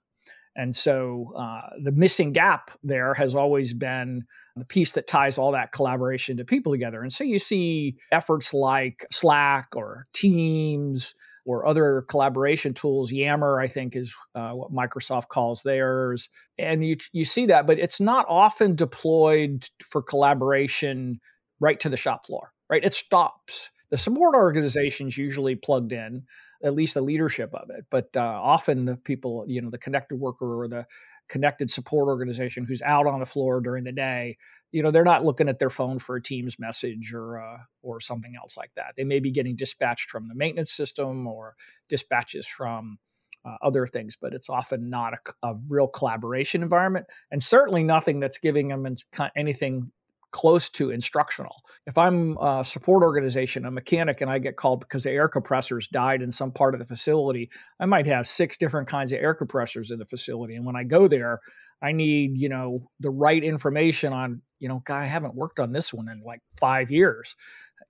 And 0.56 0.74
so 0.74 1.32
uh, 1.36 1.70
the 1.80 1.92
missing 1.92 2.32
gap 2.32 2.72
there 2.82 3.14
has 3.14 3.34
always 3.34 3.74
been 3.74 4.24
the 4.58 4.64
piece 4.64 4.92
that 4.92 5.06
ties 5.06 5.38
all 5.38 5.52
that 5.52 5.72
collaboration 5.72 6.36
to 6.36 6.44
people 6.44 6.72
together. 6.72 7.02
And 7.02 7.12
so 7.12 7.24
you 7.24 7.38
see 7.38 7.96
efforts 8.12 8.52
like 8.52 9.06
Slack 9.10 9.68
or 9.74 10.06
Teams 10.12 11.14
or 11.48 11.66
other 11.66 12.04
collaboration 12.08 12.74
tools. 12.74 13.10
Yammer, 13.10 13.58
I 13.58 13.66
think, 13.66 13.96
is 13.96 14.14
uh, 14.34 14.50
what 14.50 14.72
Microsoft 14.72 15.28
calls 15.28 15.62
theirs. 15.62 16.28
And 16.58 16.84
you, 16.84 16.96
you 17.12 17.24
see 17.24 17.46
that, 17.46 17.66
but 17.66 17.78
it's 17.78 18.00
not 18.00 18.26
often 18.28 18.74
deployed 18.74 19.66
for 19.88 20.02
collaboration 20.02 21.20
right 21.58 21.80
to 21.80 21.88
the 21.88 21.96
shop 21.96 22.26
floor, 22.26 22.52
right? 22.68 22.84
It 22.84 22.92
stops. 22.92 23.70
The 23.90 23.96
support 23.96 24.34
organization's 24.34 25.16
usually 25.16 25.54
plugged 25.54 25.92
in, 25.92 26.24
at 26.62 26.74
least 26.74 26.92
the 26.94 27.00
leadership 27.00 27.54
of 27.54 27.70
it. 27.70 27.86
But 27.90 28.10
uh, 28.14 28.20
often 28.20 28.84
the 28.84 28.96
people, 28.96 29.44
you 29.48 29.62
know, 29.62 29.70
the 29.70 29.78
connected 29.78 30.16
worker 30.16 30.60
or 30.60 30.68
the 30.68 30.86
connected 31.28 31.70
support 31.70 32.08
organization 32.08 32.64
who's 32.64 32.82
out 32.82 33.06
on 33.06 33.20
the 33.20 33.26
floor 33.26 33.60
during 33.60 33.84
the 33.84 33.92
day 33.92 34.36
you 34.72 34.82
know 34.82 34.90
they're 34.90 35.04
not 35.04 35.24
looking 35.24 35.48
at 35.48 35.58
their 35.58 35.70
phone 35.70 35.98
for 35.98 36.16
a 36.16 36.22
teams 36.22 36.58
message 36.58 37.12
or 37.12 37.40
uh, 37.40 37.58
or 37.82 38.00
something 38.00 38.34
else 38.36 38.56
like 38.56 38.70
that 38.76 38.94
they 38.96 39.04
may 39.04 39.20
be 39.20 39.30
getting 39.30 39.56
dispatched 39.56 40.10
from 40.10 40.28
the 40.28 40.34
maintenance 40.34 40.72
system 40.72 41.26
or 41.26 41.54
dispatches 41.88 42.46
from 42.46 42.98
uh, 43.44 43.56
other 43.62 43.86
things 43.86 44.16
but 44.20 44.34
it's 44.34 44.50
often 44.50 44.90
not 44.90 45.14
a, 45.14 45.48
a, 45.48 45.54
real 45.68 45.86
collaboration 45.86 46.62
environment 46.62 47.06
and 47.30 47.42
certainly 47.42 47.82
nothing 47.82 48.20
that's 48.20 48.38
giving 48.38 48.68
them 48.68 48.96
anything 49.36 49.90
close 50.30 50.68
to 50.68 50.90
instructional. 50.90 51.62
If 51.86 51.96
I'm 51.96 52.36
a 52.38 52.64
support 52.64 53.02
organization, 53.02 53.64
a 53.64 53.70
mechanic, 53.70 54.20
and 54.20 54.30
I 54.30 54.38
get 54.38 54.56
called 54.56 54.80
because 54.80 55.04
the 55.04 55.10
air 55.10 55.28
compressors 55.28 55.88
died 55.88 56.22
in 56.22 56.30
some 56.30 56.52
part 56.52 56.74
of 56.74 56.78
the 56.78 56.84
facility, 56.84 57.50
I 57.80 57.86
might 57.86 58.06
have 58.06 58.26
six 58.26 58.56
different 58.56 58.88
kinds 58.88 59.12
of 59.12 59.20
air 59.20 59.34
compressors 59.34 59.90
in 59.90 59.98
the 59.98 60.04
facility. 60.04 60.54
And 60.54 60.66
when 60.66 60.76
I 60.76 60.84
go 60.84 61.08
there, 61.08 61.40
I 61.80 61.92
need, 61.92 62.36
you 62.36 62.48
know, 62.48 62.88
the 63.00 63.10
right 63.10 63.42
information 63.42 64.12
on, 64.12 64.42
you 64.58 64.68
know, 64.68 64.82
God, 64.84 65.02
I 65.02 65.06
haven't 65.06 65.34
worked 65.34 65.60
on 65.60 65.72
this 65.72 65.94
one 65.94 66.08
in 66.08 66.22
like 66.24 66.40
five 66.60 66.90
years. 66.90 67.36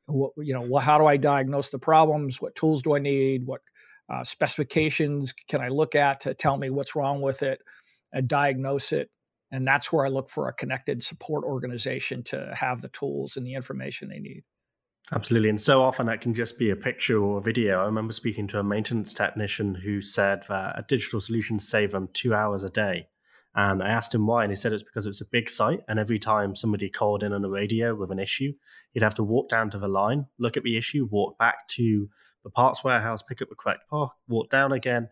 What, 0.07 0.33
you 0.37 0.54
know, 0.54 0.66
well, 0.68 0.83
how 0.83 0.99
do 0.99 1.07
I 1.07 1.16
diagnose 1.16 1.71
the 1.71 1.78
problems? 1.78 2.40
What 2.40 2.54
tools 2.54 2.83
do 2.83 2.95
I 2.95 2.99
need? 2.99 3.47
What 3.47 3.62
uh, 4.12 4.25
specifications 4.25 5.33
can 5.33 5.61
I 5.61 5.68
look 5.68 5.95
at 5.95 6.21
to 6.21 6.35
tell 6.35 6.57
me 6.57 6.71
what's 6.71 6.95
wrong 6.95 7.21
with 7.21 7.42
it 7.42 7.61
and 8.12 8.28
diagnose 8.28 8.92
it? 8.92 9.11
And 9.50 9.66
that's 9.66 9.90
where 9.90 10.04
I 10.04 10.11
look 10.11 10.28
for 10.28 10.49
a 10.49 10.52
connected 10.52 11.02
support 11.02 11.45
organization 11.45 12.23
to 12.25 12.52
have 12.54 12.83
the 12.83 12.88
tools 12.88 13.37
and 13.37 13.47
the 13.47 13.54
information 13.54 14.11
they 14.11 14.18
need. 14.18 14.42
Absolutely. 15.11 15.49
And 15.49 15.61
so 15.61 15.83
often 15.83 16.07
that 16.07 16.21
can 16.21 16.35
just 16.35 16.59
be 16.59 16.68
a 16.68 16.76
picture 16.76 17.18
or 17.18 17.38
a 17.38 17.40
video. 17.40 17.80
I 17.80 17.87
remember 17.87 18.12
speaking 18.12 18.47
to 18.49 18.59
a 18.59 18.62
maintenance 18.62 19.14
technician 19.14 19.76
who 19.76 20.02
said 20.02 20.42
that 20.50 20.78
a 20.78 20.85
digital 20.87 21.21
solution 21.21 21.59
saved 21.59 21.92
them 21.92 22.11
two 22.12 22.35
hours 22.35 22.62
a 22.62 22.68
day. 22.68 23.09
And 23.55 23.83
I 23.83 23.88
asked 23.88 24.14
him 24.14 24.26
why, 24.26 24.45
and 24.45 24.52
he 24.52 24.57
said 24.57 24.73
it's 24.73 24.83
because 24.83 25.07
it's 25.07 25.21
a 25.21 25.28
big 25.31 25.50
site. 25.50 25.81
And 25.88 25.99
every 25.99 26.19
time 26.19 26.55
somebody 26.55 26.88
called 26.88 27.23
in 27.23 27.33
on 27.33 27.43
the 27.43 27.50
radio 27.50 27.95
with 27.95 28.11
an 28.11 28.19
issue, 28.19 28.52
he'd 28.93 29.02
have 29.02 29.14
to 29.14 29.25
walk 29.25 29.49
down 29.49 29.71
to 29.71 29.78
the 29.78 29.88
line, 29.88 30.26
look 30.38 30.57
at 30.57 30.62
the 30.62 30.76
issue, 30.76 31.09
walk 31.11 31.38
back 31.38 31.67
to 31.69 32.09
the 32.45 32.50
parts 32.50 32.85
warehouse, 32.85 33.23
pick 33.23 33.43
up 33.43 33.49
the 33.49 33.57
correct 33.57 33.88
part, 33.90 34.12
walk 34.28 34.49
down 34.49 34.73
again, 34.73 35.09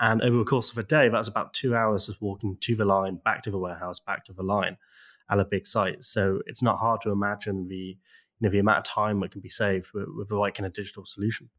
and 0.00 0.22
over 0.22 0.36
the 0.36 0.44
course 0.44 0.70
of 0.70 0.78
a 0.78 0.82
day, 0.82 1.08
that's 1.08 1.28
about 1.28 1.52
two 1.52 1.74
hours 1.74 2.08
of 2.08 2.16
walking 2.20 2.56
to 2.60 2.76
the 2.76 2.84
line, 2.84 3.16
back 3.24 3.42
to 3.42 3.50
the 3.50 3.58
warehouse, 3.58 3.98
back 3.98 4.24
to 4.26 4.32
the 4.32 4.42
line. 4.42 4.76
at 5.30 5.38
a 5.38 5.44
big 5.44 5.66
site. 5.66 6.02
So 6.04 6.40
it's 6.46 6.62
not 6.62 6.78
hard 6.78 7.00
to 7.02 7.10
imagine 7.10 7.68
the 7.68 7.96
you 8.40 8.46
know 8.46 8.50
the 8.50 8.60
amount 8.60 8.78
of 8.78 8.84
time 8.84 9.20
that 9.20 9.32
can 9.32 9.40
be 9.40 9.48
saved 9.48 9.88
with, 9.92 10.06
with 10.16 10.28
the 10.28 10.36
right 10.36 10.54
kind 10.54 10.66
of 10.66 10.72
digital 10.72 11.04
solution. 11.04 11.50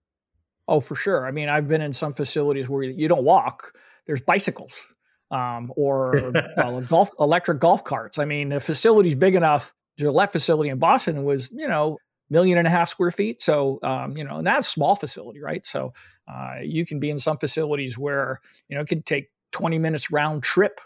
Oh, 0.67 0.79
for 0.79 0.95
sure. 0.95 1.27
I 1.27 1.31
mean, 1.31 1.49
I've 1.49 1.67
been 1.67 1.81
in 1.81 1.93
some 1.93 2.13
facilities 2.13 2.69
where 2.69 2.83
you 2.83 3.07
don't 3.07 3.25
walk; 3.25 3.73
there's 4.05 4.21
bicycles 4.21 4.87
um, 5.31 5.71
or 5.75 6.31
well, 6.57 6.81
golf 6.81 7.09
electric 7.19 7.59
golf 7.59 7.83
carts. 7.83 8.17
I 8.17 8.25
mean, 8.25 8.49
the 8.49 8.59
facility's 8.59 9.15
big 9.15 9.35
enough. 9.35 9.73
The 9.97 10.11
left 10.11 10.31
facility 10.31 10.69
in 10.69 10.79
Boston 10.79 11.23
was, 11.23 11.51
you 11.51 11.67
know, 11.67 11.97
million 12.29 12.57
and 12.57 12.67
a 12.67 12.69
half 12.69 12.89
square 12.89 13.11
feet. 13.11 13.41
So, 13.41 13.79
um, 13.83 14.15
you 14.15 14.23
know, 14.23 14.37
and 14.37 14.47
that's 14.47 14.67
a 14.67 14.71
small 14.71 14.95
facility, 14.95 15.41
right? 15.41 15.65
So, 15.65 15.93
uh, 16.27 16.59
you 16.63 16.85
can 16.85 16.99
be 16.99 17.09
in 17.09 17.19
some 17.19 17.37
facilities 17.37 17.97
where, 17.97 18.39
you 18.69 18.75
know, 18.75 18.81
it 18.81 18.87
could 18.87 19.05
take 19.05 19.29
20 19.51 19.79
minutes 19.79 20.11
round 20.11 20.43
trip 20.43 20.79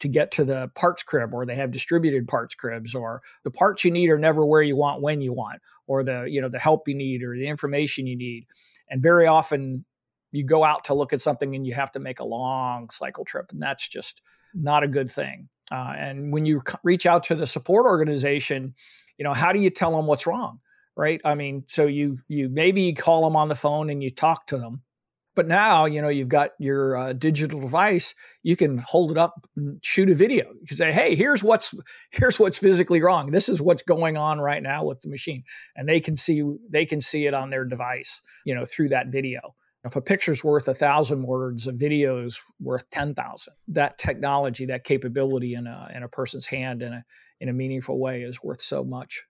to 0.00 0.08
get 0.08 0.30
to 0.32 0.44
the 0.44 0.70
parts 0.74 1.02
crib 1.02 1.32
or 1.32 1.46
they 1.46 1.54
have 1.54 1.70
distributed 1.70 2.28
parts 2.28 2.54
cribs 2.54 2.94
or 2.94 3.22
the 3.44 3.50
parts 3.50 3.84
you 3.84 3.90
need 3.90 4.10
are 4.10 4.18
never 4.18 4.44
where 4.44 4.62
you 4.62 4.76
want 4.76 5.00
when 5.00 5.20
you 5.20 5.32
want 5.32 5.60
or 5.86 6.02
the 6.02 6.24
you 6.28 6.40
know 6.40 6.48
the 6.48 6.58
help 6.58 6.86
you 6.86 6.94
need 6.94 7.22
or 7.22 7.34
the 7.34 7.46
information 7.46 8.06
you 8.06 8.16
need 8.16 8.46
and 8.90 9.02
very 9.02 9.26
often 9.26 9.84
you 10.32 10.44
go 10.44 10.64
out 10.64 10.84
to 10.84 10.94
look 10.94 11.12
at 11.12 11.20
something 11.20 11.54
and 11.54 11.66
you 11.66 11.74
have 11.74 11.92
to 11.92 11.98
make 11.98 12.20
a 12.20 12.24
long 12.24 12.90
cycle 12.90 13.24
trip 13.24 13.50
and 13.50 13.62
that's 13.62 13.88
just 13.88 14.22
not 14.54 14.82
a 14.82 14.88
good 14.88 15.10
thing 15.10 15.48
uh, 15.72 15.92
and 15.96 16.32
when 16.32 16.46
you 16.46 16.62
reach 16.82 17.06
out 17.06 17.24
to 17.24 17.34
the 17.34 17.46
support 17.46 17.86
organization 17.86 18.74
you 19.18 19.24
know 19.24 19.34
how 19.34 19.52
do 19.52 19.60
you 19.60 19.70
tell 19.70 19.96
them 19.96 20.06
what's 20.06 20.26
wrong 20.26 20.60
right 20.96 21.20
i 21.24 21.34
mean 21.34 21.64
so 21.66 21.86
you 21.86 22.18
you 22.28 22.48
maybe 22.48 22.92
call 22.92 23.22
them 23.24 23.36
on 23.36 23.48
the 23.48 23.54
phone 23.54 23.90
and 23.90 24.02
you 24.02 24.10
talk 24.10 24.46
to 24.46 24.58
them 24.58 24.82
but 25.36 25.46
now, 25.46 25.84
you 25.84 26.00
know, 26.00 26.08
you've 26.08 26.30
got 26.30 26.52
your 26.58 26.96
uh, 26.96 27.12
digital 27.12 27.60
device. 27.60 28.14
You 28.42 28.56
can 28.56 28.78
hold 28.78 29.10
it 29.10 29.18
up, 29.18 29.46
and 29.54 29.84
shoot 29.84 30.08
a 30.08 30.14
video. 30.14 30.46
You 30.46 30.66
can 30.66 30.78
say, 30.78 30.92
"Hey, 30.92 31.14
here's 31.14 31.44
what's 31.44 31.74
here's 32.10 32.40
what's 32.40 32.58
physically 32.58 33.02
wrong. 33.02 33.30
This 33.30 33.50
is 33.50 33.60
what's 33.60 33.82
going 33.82 34.16
on 34.16 34.40
right 34.40 34.62
now 34.62 34.84
with 34.84 35.02
the 35.02 35.08
machine," 35.08 35.44
and 35.76 35.86
they 35.86 36.00
can 36.00 36.16
see 36.16 36.42
they 36.70 36.86
can 36.86 37.02
see 37.02 37.26
it 37.26 37.34
on 37.34 37.50
their 37.50 37.66
device, 37.66 38.22
you 38.46 38.54
know, 38.54 38.64
through 38.64 38.88
that 38.88 39.08
video. 39.08 39.54
If 39.86 39.96
a 39.96 40.00
picture's 40.00 40.42
worth 40.42 40.66
a 40.68 40.74
thousand 40.74 41.22
words, 41.22 41.66
a 41.66 41.72
video 41.72 42.24
is 42.24 42.40
worth 42.60 42.90
ten 42.90 43.14
thousand. 43.14 43.54
That 43.68 43.98
technology, 43.98 44.66
that 44.66 44.84
capability 44.84 45.54
in 45.54 45.66
a 45.66 45.90
in 45.94 46.02
a 46.02 46.08
person's 46.08 46.46
hand 46.46 46.82
in 46.82 46.92
a 46.92 47.04
in 47.40 47.48
a 47.48 47.52
meaningful 47.52 47.98
way 47.98 48.22
is 48.22 48.42
worth 48.42 48.60
so 48.60 48.84
much. 48.84 49.22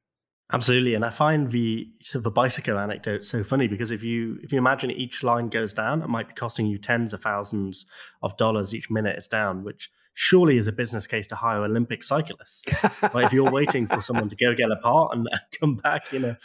Absolutely, 0.52 0.94
and 0.94 1.04
I 1.04 1.10
find 1.10 1.50
the 1.50 1.88
sort 2.02 2.20
of 2.20 2.24
the 2.24 2.30
bicycle 2.30 2.78
anecdote 2.78 3.24
so 3.24 3.42
funny 3.42 3.66
because 3.66 3.90
if 3.90 4.02
you 4.02 4.38
if 4.42 4.52
you 4.52 4.58
imagine 4.58 4.90
each 4.90 5.22
line 5.22 5.48
goes 5.48 5.72
down, 5.72 6.02
it 6.02 6.08
might 6.08 6.28
be 6.28 6.34
costing 6.34 6.66
you 6.66 6.78
tens 6.78 7.12
of 7.12 7.20
thousands 7.20 7.84
of 8.22 8.36
dollars 8.36 8.74
each 8.74 8.88
minute 8.88 9.16
it's 9.16 9.28
down, 9.28 9.64
which 9.64 9.90
surely 10.14 10.56
is 10.56 10.66
a 10.66 10.72
business 10.72 11.06
case 11.06 11.26
to 11.26 11.36
hire 11.36 11.62
Olympic 11.62 12.02
cyclists. 12.02 12.62
if 12.66 13.32
you're 13.32 13.50
waiting 13.50 13.86
for 13.86 14.00
someone 14.00 14.28
to 14.28 14.36
go 14.36 14.54
get 14.54 14.70
a 14.70 14.76
part 14.76 15.14
and 15.14 15.28
come 15.60 15.76
back, 15.76 16.10
you 16.10 16.20
know, 16.20 16.36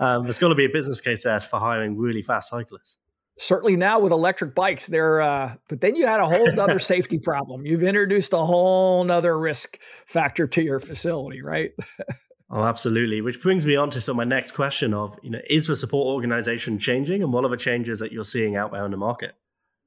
um, 0.00 0.24
there's 0.24 0.38
got 0.38 0.48
to 0.48 0.54
be 0.54 0.64
a 0.64 0.68
business 0.68 1.00
case 1.00 1.22
there 1.22 1.38
for 1.38 1.60
hiring 1.60 1.96
really 1.96 2.22
fast 2.22 2.50
cyclists. 2.50 2.98
Certainly 3.38 3.76
now 3.76 3.98
with 3.98 4.12
electric 4.12 4.54
bikes, 4.54 4.86
there. 4.86 5.20
Uh, 5.20 5.54
but 5.68 5.80
then 5.80 5.96
you 5.96 6.06
had 6.06 6.20
a 6.20 6.26
whole 6.26 6.60
other 6.60 6.78
safety 6.78 7.18
problem. 7.18 7.64
You've 7.64 7.82
introduced 7.82 8.32
a 8.32 8.38
whole 8.38 9.10
other 9.10 9.38
risk 9.38 9.78
factor 10.06 10.46
to 10.48 10.62
your 10.62 10.80
facility, 10.80 11.42
right? 11.42 11.70
Oh, 12.50 12.64
absolutely. 12.64 13.22
Which 13.22 13.40
brings 13.40 13.64
me 13.64 13.76
on 13.76 13.88
to 13.90 14.10
of 14.10 14.16
my 14.16 14.24
next 14.24 14.52
question 14.52 14.92
of, 14.92 15.18
you 15.22 15.30
know, 15.30 15.40
is 15.48 15.66
the 15.66 15.74
support 15.74 16.06
organization 16.06 16.78
changing 16.78 17.22
and 17.22 17.32
what 17.32 17.44
are 17.44 17.50
the 17.50 17.56
changes 17.56 18.00
that 18.00 18.12
you're 18.12 18.24
seeing 18.24 18.56
out 18.56 18.72
there 18.72 18.84
in 18.84 18.90
the 18.90 18.98
market? 18.98 19.32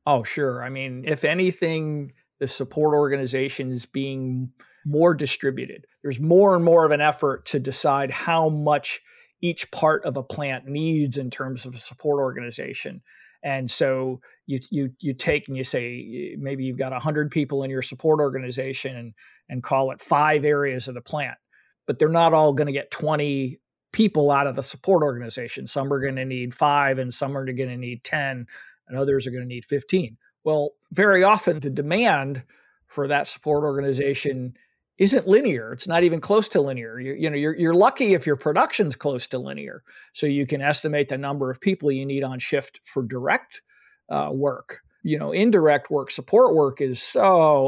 Oh, 0.08 0.24
sure. 0.24 0.64
I 0.64 0.70
mean, 0.70 1.04
if 1.06 1.24
anything, 1.24 2.14
the 2.40 2.48
support 2.48 2.96
organization 2.96 3.70
is 3.70 3.86
being 3.86 4.52
more 4.84 5.14
distributed. 5.14 5.86
There's 6.02 6.20
more 6.20 6.56
and 6.56 6.66
more 6.66 6.86
of 6.86 6.92
an 6.92 7.02
effort 7.02 7.46
to 7.48 7.60
decide 7.60 8.12
how 8.12 8.50
much 8.50 9.02
each 9.42 9.70
part 9.72 10.04
of 10.06 10.18
a 10.18 10.24
plant 10.24 10.66
needs 10.66 11.18
in 11.18 11.30
terms 11.30 11.66
of 11.66 11.76
a 11.76 11.80
support 11.80 12.20
organization. 12.20 13.02
And 13.46 13.72
so 13.72 14.20
you 14.46 14.60
you 14.70 14.90
you 15.00 15.14
take 15.14 15.48
and 15.48 15.56
you 15.56 15.64
say 15.64 16.36
maybe 16.38 16.66
you've 16.66 16.78
got 16.78 16.92
100 16.92 17.32
people 17.32 17.64
in 17.64 17.70
your 17.70 17.82
support 17.82 18.20
organization 18.20 18.98
and 18.98 19.14
and 19.48 19.64
call 19.64 19.92
it 19.92 20.02
five 20.02 20.44
areas 20.44 20.90
of 20.90 20.96
the 20.96 21.02
plant 21.02 21.38
but 21.86 22.00
they're 22.00 22.10
not 22.10 22.34
all 22.34 22.54
going 22.54 22.68
to 22.68 22.74
get 22.74 22.92
20 22.92 23.58
people 23.92 24.32
out 24.32 24.48
of 24.48 24.56
the 24.56 24.64
support 24.64 25.04
organization. 25.04 25.68
Some 25.68 25.92
are 25.92 26.00
going 26.00 26.16
to 26.16 26.26
need 26.26 26.54
five, 26.54 27.00
and 27.00 27.14
some 27.14 27.38
are 27.38 27.46
going 27.46 27.70
to 27.70 27.78
need 27.78 28.04
10, 28.04 28.46
and 28.88 28.98
others 28.98 29.28
are 29.28 29.32
going 29.32 29.44
to 29.44 29.48
need 29.48 29.66
15. 29.66 30.18
Well, 30.44 30.72
very 30.92 31.24
often 31.24 31.60
the 31.60 31.70
demand 31.70 32.44
for 32.88 33.08
that 33.08 33.28
support 33.28 33.64
organization 33.64 34.56
isn't 34.98 35.28
linear. 35.28 35.74
It's 35.74 35.88
not 35.88 36.04
even 36.04 36.22
close 36.22 36.48
to 36.50 36.62
linear. 36.62 37.00
You, 37.00 37.14
you 37.14 37.30
know, 37.30 37.36
you're, 37.36 37.56
you're 37.56 37.74
lucky 37.74 38.14
if 38.14 38.26
your 38.26 38.38
production's 38.38 38.96
close 38.96 39.28
to 39.28 39.40
linear, 39.40 39.84
so 40.14 40.26
you 40.26 40.46
can 40.46 40.62
estimate 40.62 41.10
the 41.10 41.18
number 41.18 41.52
of 41.52 41.60
people 41.60 41.92
you 41.92 42.06
need 42.06 42.24
on 42.24 42.40
shift 42.40 42.80
for 42.84 43.04
direct 43.04 43.62
uh, 44.10 44.30
work 44.32 44.82
you 45.06 45.20
know 45.20 45.32
indirect 45.32 45.92
work 45.92 46.10
support 46.10 46.56
work 46.56 46.82
is 46.82 47.02
so 47.02 47.22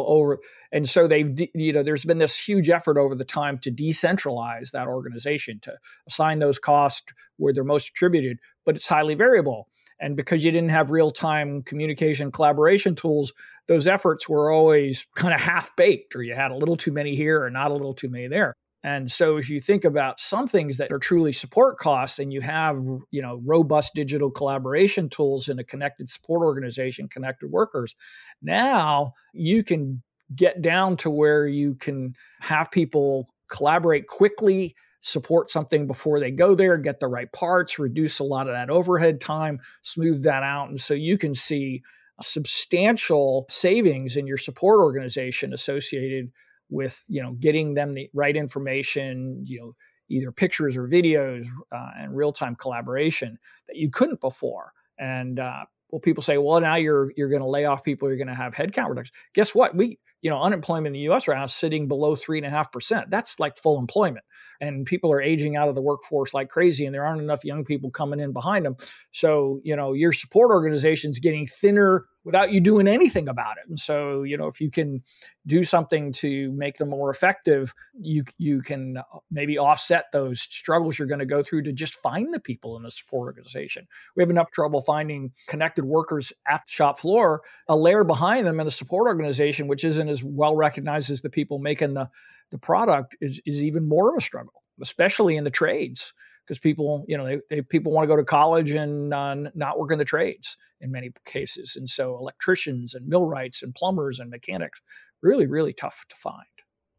over 0.07 0.39
and 0.71 0.89
so 0.89 1.07
they've 1.07 1.39
you 1.53 1.71
know 1.71 1.83
there's 1.83 2.03
been 2.03 2.17
this 2.17 2.37
huge 2.37 2.67
effort 2.67 2.97
over 2.97 3.13
the 3.13 3.23
time 3.23 3.59
to 3.59 3.71
decentralize 3.71 4.71
that 4.71 4.87
organization 4.87 5.59
to 5.59 5.73
assign 6.07 6.39
those 6.39 6.57
costs 6.57 7.13
where 7.37 7.53
they're 7.53 7.63
most 7.63 7.89
attributed 7.89 8.39
but 8.65 8.75
it's 8.75 8.87
highly 8.87 9.13
variable 9.13 9.69
and 9.99 10.15
because 10.15 10.43
you 10.43 10.51
didn't 10.51 10.69
have 10.69 10.91
real-time 10.91 11.61
communication 11.63 12.31
collaboration 12.31 12.95
tools 12.95 13.33
those 13.67 13.87
efforts 13.87 14.27
were 14.27 14.51
always 14.51 15.05
kind 15.15 15.33
of 15.33 15.39
half 15.39 15.75
baked 15.75 16.15
or 16.15 16.23
you 16.23 16.33
had 16.33 16.51
a 16.51 16.57
little 16.57 16.77
too 16.77 16.91
many 16.91 17.15
here 17.15 17.43
or 17.43 17.49
not 17.49 17.71
a 17.71 17.73
little 17.73 17.93
too 17.93 18.09
many 18.09 18.27
there. 18.27 18.53
And 18.83 19.11
so 19.11 19.37
if 19.37 19.49
you 19.49 19.59
think 19.59 19.83
about 19.83 20.19
some 20.19 20.47
things 20.47 20.77
that 20.77 20.91
are 20.91 20.99
truly 20.99 21.33
support 21.33 21.77
costs 21.77 22.19
and 22.19 22.31
you 22.31 22.41
have, 22.41 22.77
you 23.11 23.21
know, 23.21 23.41
robust 23.43 23.93
digital 23.95 24.31
collaboration 24.31 25.09
tools 25.09 25.49
in 25.49 25.59
a 25.59 25.63
connected 25.63 26.09
support 26.09 26.41
organization, 26.41 27.09
connected 27.09 27.51
workers, 27.51 27.95
now 28.41 29.13
you 29.33 29.63
can 29.63 30.03
get 30.33 30.61
down 30.61 30.95
to 30.97 31.09
where 31.09 31.47
you 31.47 31.75
can 31.75 32.13
have 32.39 32.71
people 32.71 33.27
collaborate 33.49 34.07
quickly, 34.07 34.75
support 35.01 35.49
something 35.49 35.87
before 35.87 36.19
they 36.19 36.31
go 36.31 36.55
there, 36.55 36.77
get 36.77 36.99
the 36.99 37.07
right 37.07 37.31
parts, 37.31 37.79
reduce 37.79 38.19
a 38.19 38.23
lot 38.23 38.47
of 38.47 38.53
that 38.53 38.69
overhead 38.69 39.21
time, 39.21 39.59
smooth 39.81 40.23
that 40.23 40.43
out. 40.43 40.69
And 40.69 40.79
so 40.79 40.93
you 40.93 41.17
can 41.17 41.33
see 41.33 41.83
substantial 42.21 43.45
savings 43.49 44.17
in 44.17 44.25
your 44.27 44.37
support 44.37 44.79
organization 44.79 45.53
associated 45.53 46.31
with 46.69 47.05
you 47.07 47.21
know 47.21 47.33
getting 47.33 47.75
them 47.75 47.93
the 47.93 48.09
right 48.13 48.35
information 48.35 49.43
you 49.45 49.59
know 49.59 49.75
either 50.09 50.31
pictures 50.31 50.77
or 50.77 50.87
videos 50.87 51.45
uh, 51.73 51.89
and 51.99 52.15
real-time 52.15 52.55
collaboration 52.55 53.37
that 53.67 53.75
you 53.75 53.89
couldn't 53.89 54.21
before. 54.21 54.71
And 54.97 55.39
uh, 55.39 55.65
well 55.91 55.99
people 55.99 56.23
say 56.23 56.37
well 56.37 56.59
now 56.59 56.75
you're 56.75 57.11
you're 57.15 57.29
going 57.29 57.41
to 57.41 57.47
lay 57.47 57.65
off 57.65 57.83
people 57.83 58.07
you're 58.07 58.17
going 58.17 58.27
to 58.27 58.35
have 58.35 58.53
headcount 58.53 58.89
reduction 58.89 59.13
guess 59.33 59.53
what? 59.53 59.75
We 59.75 59.97
you 60.21 60.29
know 60.29 60.41
unemployment 60.41 60.95
in 60.95 61.01
the 61.01 61.13
us 61.13 61.27
right 61.27 61.37
now 61.37 61.43
is 61.43 61.53
sitting 61.53 61.87
below 61.87 62.15
three 62.15 62.39
and 62.39 62.47
a 62.47 62.49
half 62.49 62.71
percent. 62.71 63.09
That's 63.09 63.39
like 63.39 63.57
full 63.57 63.79
employment 63.79 64.25
and 64.61 64.85
people 64.85 65.11
are 65.11 65.21
aging 65.21 65.55
out 65.55 65.69
of 65.69 65.75
the 65.75 65.81
workforce 65.81 66.33
like 66.33 66.49
crazy 66.49 66.85
and 66.85 66.93
there 66.93 67.05
aren't 67.05 67.21
enough 67.21 67.45
young 67.45 67.63
people 67.63 67.89
coming 67.89 68.19
in 68.19 68.31
behind 68.31 68.65
them 68.65 68.75
so 69.11 69.59
you 69.63 69.75
know 69.75 69.93
your 69.93 70.11
support 70.11 70.51
organization's 70.51 71.19
getting 71.19 71.45
thinner 71.45 72.05
without 72.27 72.51
you 72.51 72.59
doing 72.59 72.89
anything 72.89 73.29
about 73.29 73.55
it. 73.57 73.69
And 73.69 73.79
so 73.79 74.23
you 74.23 74.37
know 74.37 74.47
if 74.47 74.59
you 74.59 74.69
can 74.69 75.01
do 75.45 75.63
something 75.63 76.11
to 76.11 76.51
make 76.51 76.75
them 76.75 76.89
more 76.89 77.09
effective 77.09 77.73
you 77.97 78.25
you 78.37 78.61
can 78.61 78.97
uh, 78.97 79.03
maybe 79.31 79.57
offset 79.57 80.07
those 80.11 80.41
struggles 80.41 80.99
you're 80.99 81.07
going 81.07 81.19
to 81.19 81.25
go 81.25 81.41
through 81.41 81.61
to 81.61 81.71
just 81.71 81.95
find 81.95 82.33
the 82.33 82.39
people 82.39 82.75
in 82.75 82.83
the 82.83 82.91
support 82.91 83.27
organization. 83.27 83.87
We 84.17 84.21
have 84.21 84.29
enough 84.29 84.51
trouble 84.51 84.81
finding 84.81 85.31
connected 85.47 85.85
workers 85.85 86.33
at 86.45 86.63
the 86.67 86.71
shop 86.71 86.99
floor 86.99 87.43
a 87.69 87.77
layer 87.77 88.03
behind 88.03 88.45
them 88.45 88.59
in 88.59 88.65
the 88.65 88.71
support 88.71 89.07
organization 89.07 89.67
which 89.67 89.85
isn't 89.85 90.09
as 90.09 90.21
well 90.21 90.55
recognized 90.55 91.09
as 91.09 91.21
the 91.21 91.29
people 91.29 91.59
making 91.59 91.93
the 91.93 92.09
the 92.51 92.57
product 92.57 93.15
is, 93.21 93.41
is 93.45 93.61
even 93.61 93.87
more 93.87 94.09
of 94.09 94.17
a 94.17 94.21
struggle, 94.21 94.63
especially 94.81 95.35
in 95.35 95.43
the 95.43 95.51
trades, 95.51 96.13
because 96.45 96.59
people, 96.59 97.03
you 97.07 97.17
know, 97.17 97.25
they, 97.25 97.39
they, 97.49 97.61
people 97.61 97.91
want 97.91 98.03
to 98.03 98.07
go 98.07 98.15
to 98.15 98.23
college 98.23 98.71
and 98.71 99.13
uh, 99.13 99.35
not 99.53 99.77
work 99.77 99.91
in 99.91 99.99
the 99.99 100.05
trades 100.05 100.55
in 100.79 100.91
many 100.91 101.11
cases. 101.25 101.75
And 101.75 101.89
so 101.89 102.17
electricians 102.17 102.93
and 102.93 103.07
millwrights 103.07 103.63
and 103.63 103.75
plumbers 103.75 104.19
and 104.19 104.29
mechanics, 104.29 104.81
really, 105.21 105.47
really 105.47 105.73
tough 105.73 106.05
to 106.09 106.15
find. 106.15 106.45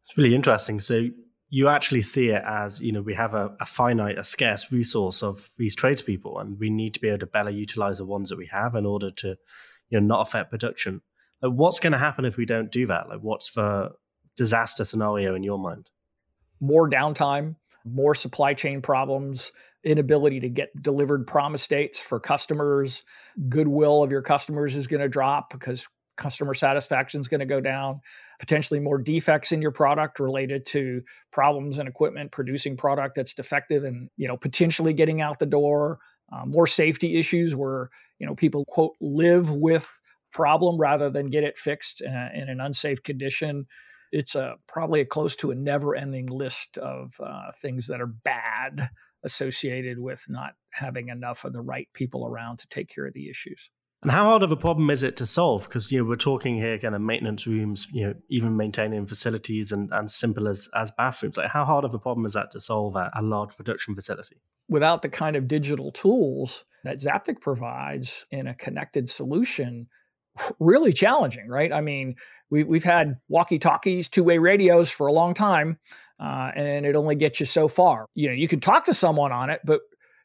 It's 0.03 0.17
really 0.17 0.35
interesting. 0.35 0.79
So 0.79 1.07
you 1.49 1.67
actually 1.67 2.03
see 2.03 2.29
it 2.29 2.43
as, 2.45 2.79
you 2.79 2.91
know, 2.91 3.01
we 3.01 3.15
have 3.15 3.33
a, 3.33 3.55
a 3.59 3.65
finite, 3.65 4.19
a 4.19 4.23
scarce 4.23 4.71
resource 4.71 5.23
of 5.23 5.49
these 5.57 5.75
tradespeople, 5.75 6.37
and 6.37 6.59
we 6.59 6.69
need 6.69 6.93
to 6.93 6.99
be 6.99 7.07
able 7.07 7.19
to 7.19 7.25
better 7.25 7.49
utilize 7.49 7.97
the 7.97 8.05
ones 8.05 8.29
that 8.29 8.37
we 8.37 8.45
have 8.47 8.75
in 8.75 8.85
order 8.85 9.09
to, 9.09 9.29
you 9.89 9.99
know, 9.99 10.05
not 10.05 10.27
affect 10.27 10.51
production. 10.51 11.01
Like, 11.41 11.53
what's 11.53 11.79
going 11.79 11.93
to 11.93 11.97
happen 11.97 12.25
if 12.25 12.37
we 12.37 12.45
don't 12.45 12.71
do 12.71 12.85
that? 12.87 13.09
Like, 13.09 13.21
what's 13.21 13.53
the 13.53 13.93
disaster 14.39 14.85
scenario 14.85 15.35
in 15.35 15.43
your 15.43 15.59
mind? 15.59 15.89
More 16.61 16.89
downtime, 16.89 17.57
more 17.83 18.15
supply 18.15 18.53
chain 18.53 18.81
problems, 18.81 19.51
inability 19.83 20.39
to 20.39 20.47
get 20.47 20.69
delivered 20.81 21.27
promise 21.27 21.67
dates 21.67 21.99
for 21.99 22.21
customers, 22.21 23.03
goodwill 23.49 24.01
of 24.01 24.11
your 24.11 24.21
customers 24.21 24.77
is 24.77 24.87
going 24.87 25.01
to 25.01 25.09
drop 25.09 25.49
because 25.51 25.85
customer 26.15 26.53
satisfaction 26.53 27.19
is 27.19 27.27
going 27.27 27.41
to 27.41 27.45
go 27.45 27.59
down, 27.59 27.99
potentially 28.39 28.79
more 28.79 28.97
defects 28.97 29.51
in 29.51 29.61
your 29.61 29.71
product 29.71 30.21
related 30.21 30.65
to 30.67 31.01
problems 31.31 31.77
in 31.77 31.85
equipment 31.85 32.31
producing 32.31 32.77
product 32.77 33.15
that's 33.15 33.33
defective 33.33 33.83
and 33.83 34.09
you 34.15 34.27
know 34.27 34.37
potentially 34.37 34.93
getting 34.93 35.19
out 35.19 35.39
the 35.39 35.45
door. 35.45 35.99
Uh, 36.31 36.45
more 36.45 36.67
safety 36.67 37.19
issues 37.19 37.57
where 37.57 37.89
you 38.19 38.25
know 38.25 38.35
people 38.35 38.63
quote 38.63 38.95
live 39.01 39.49
with 39.49 39.99
problem 40.31 40.77
rather 40.77 41.09
than 41.09 41.27
get 41.27 41.43
it 41.43 41.57
fixed 41.57 42.01
uh, 42.01 42.29
in 42.33 42.47
an 42.47 42.61
unsafe 42.61 43.03
condition. 43.03 43.65
It's 44.11 44.35
a 44.35 44.55
probably 44.67 45.01
a 45.01 45.05
close 45.05 45.35
to 45.37 45.51
a 45.51 45.55
never-ending 45.55 46.27
list 46.27 46.77
of 46.77 47.13
uh, 47.23 47.51
things 47.61 47.87
that 47.87 48.01
are 48.01 48.07
bad 48.07 48.89
associated 49.23 49.99
with 49.99 50.25
not 50.29 50.53
having 50.71 51.09
enough 51.09 51.43
of 51.45 51.53
the 51.53 51.61
right 51.61 51.87
people 51.93 52.25
around 52.25 52.57
to 52.59 52.67
take 52.67 52.89
care 52.89 53.05
of 53.05 53.13
the 53.13 53.29
issues. 53.29 53.69
And 54.01 54.11
how 54.11 54.25
hard 54.25 54.43
of 54.43 54.51
a 54.51 54.55
problem 54.55 54.89
is 54.89 55.03
it 55.03 55.17
to 55.17 55.25
solve? 55.25 55.63
Because 55.63 55.91
you 55.91 55.99
know 55.99 56.05
we're 56.05 56.15
talking 56.15 56.55
here 56.55 56.77
kind 56.77 56.95
of 56.95 57.01
maintenance 57.01 57.45
rooms, 57.45 57.87
you 57.91 58.07
know, 58.07 58.13
even 58.29 58.55
maintaining 58.55 59.05
facilities 59.05 59.73
and, 59.73 59.91
and 59.91 60.09
simple 60.09 60.47
as, 60.47 60.69
as 60.73 60.89
bathrooms. 60.91 61.35
Like 61.35 61.49
how 61.49 61.65
hard 61.65 61.83
of 61.83 61.93
a 61.93 61.99
problem 61.99 62.25
is 62.25 62.33
that 62.33 62.51
to 62.51 62.61
solve 62.61 62.95
at 62.95 63.11
a 63.13 63.21
large 63.21 63.57
production 63.57 63.95
facility? 63.95 64.37
Without 64.69 65.01
the 65.01 65.09
kind 65.09 65.35
of 65.35 65.49
digital 65.49 65.91
tools 65.91 66.63
that 66.85 66.99
Zaptic 66.99 67.41
provides 67.41 68.25
in 68.31 68.47
a 68.47 68.55
connected 68.55 69.09
solution, 69.09 69.87
really 70.59 70.93
challenging, 70.93 71.47
right? 71.47 71.71
I 71.71 71.81
mean, 71.81 72.15
we, 72.49 72.63
we've 72.63 72.83
had 72.83 73.17
walkie 73.27 73.59
talkies, 73.59 74.09
two 74.09 74.23
way 74.23 74.37
radios 74.37 74.89
for 74.89 75.07
a 75.07 75.13
long 75.13 75.33
time, 75.33 75.77
uh, 76.19 76.51
and 76.55 76.85
it 76.85 76.95
only 76.95 77.15
gets 77.15 77.39
you 77.39 77.45
so 77.45 77.67
far. 77.67 78.07
You 78.15 78.29
know, 78.29 78.33
you 78.33 78.47
can 78.47 78.59
talk 78.59 78.85
to 78.85 78.93
someone 78.93 79.31
on 79.31 79.49
it, 79.49 79.61
but 79.63 79.81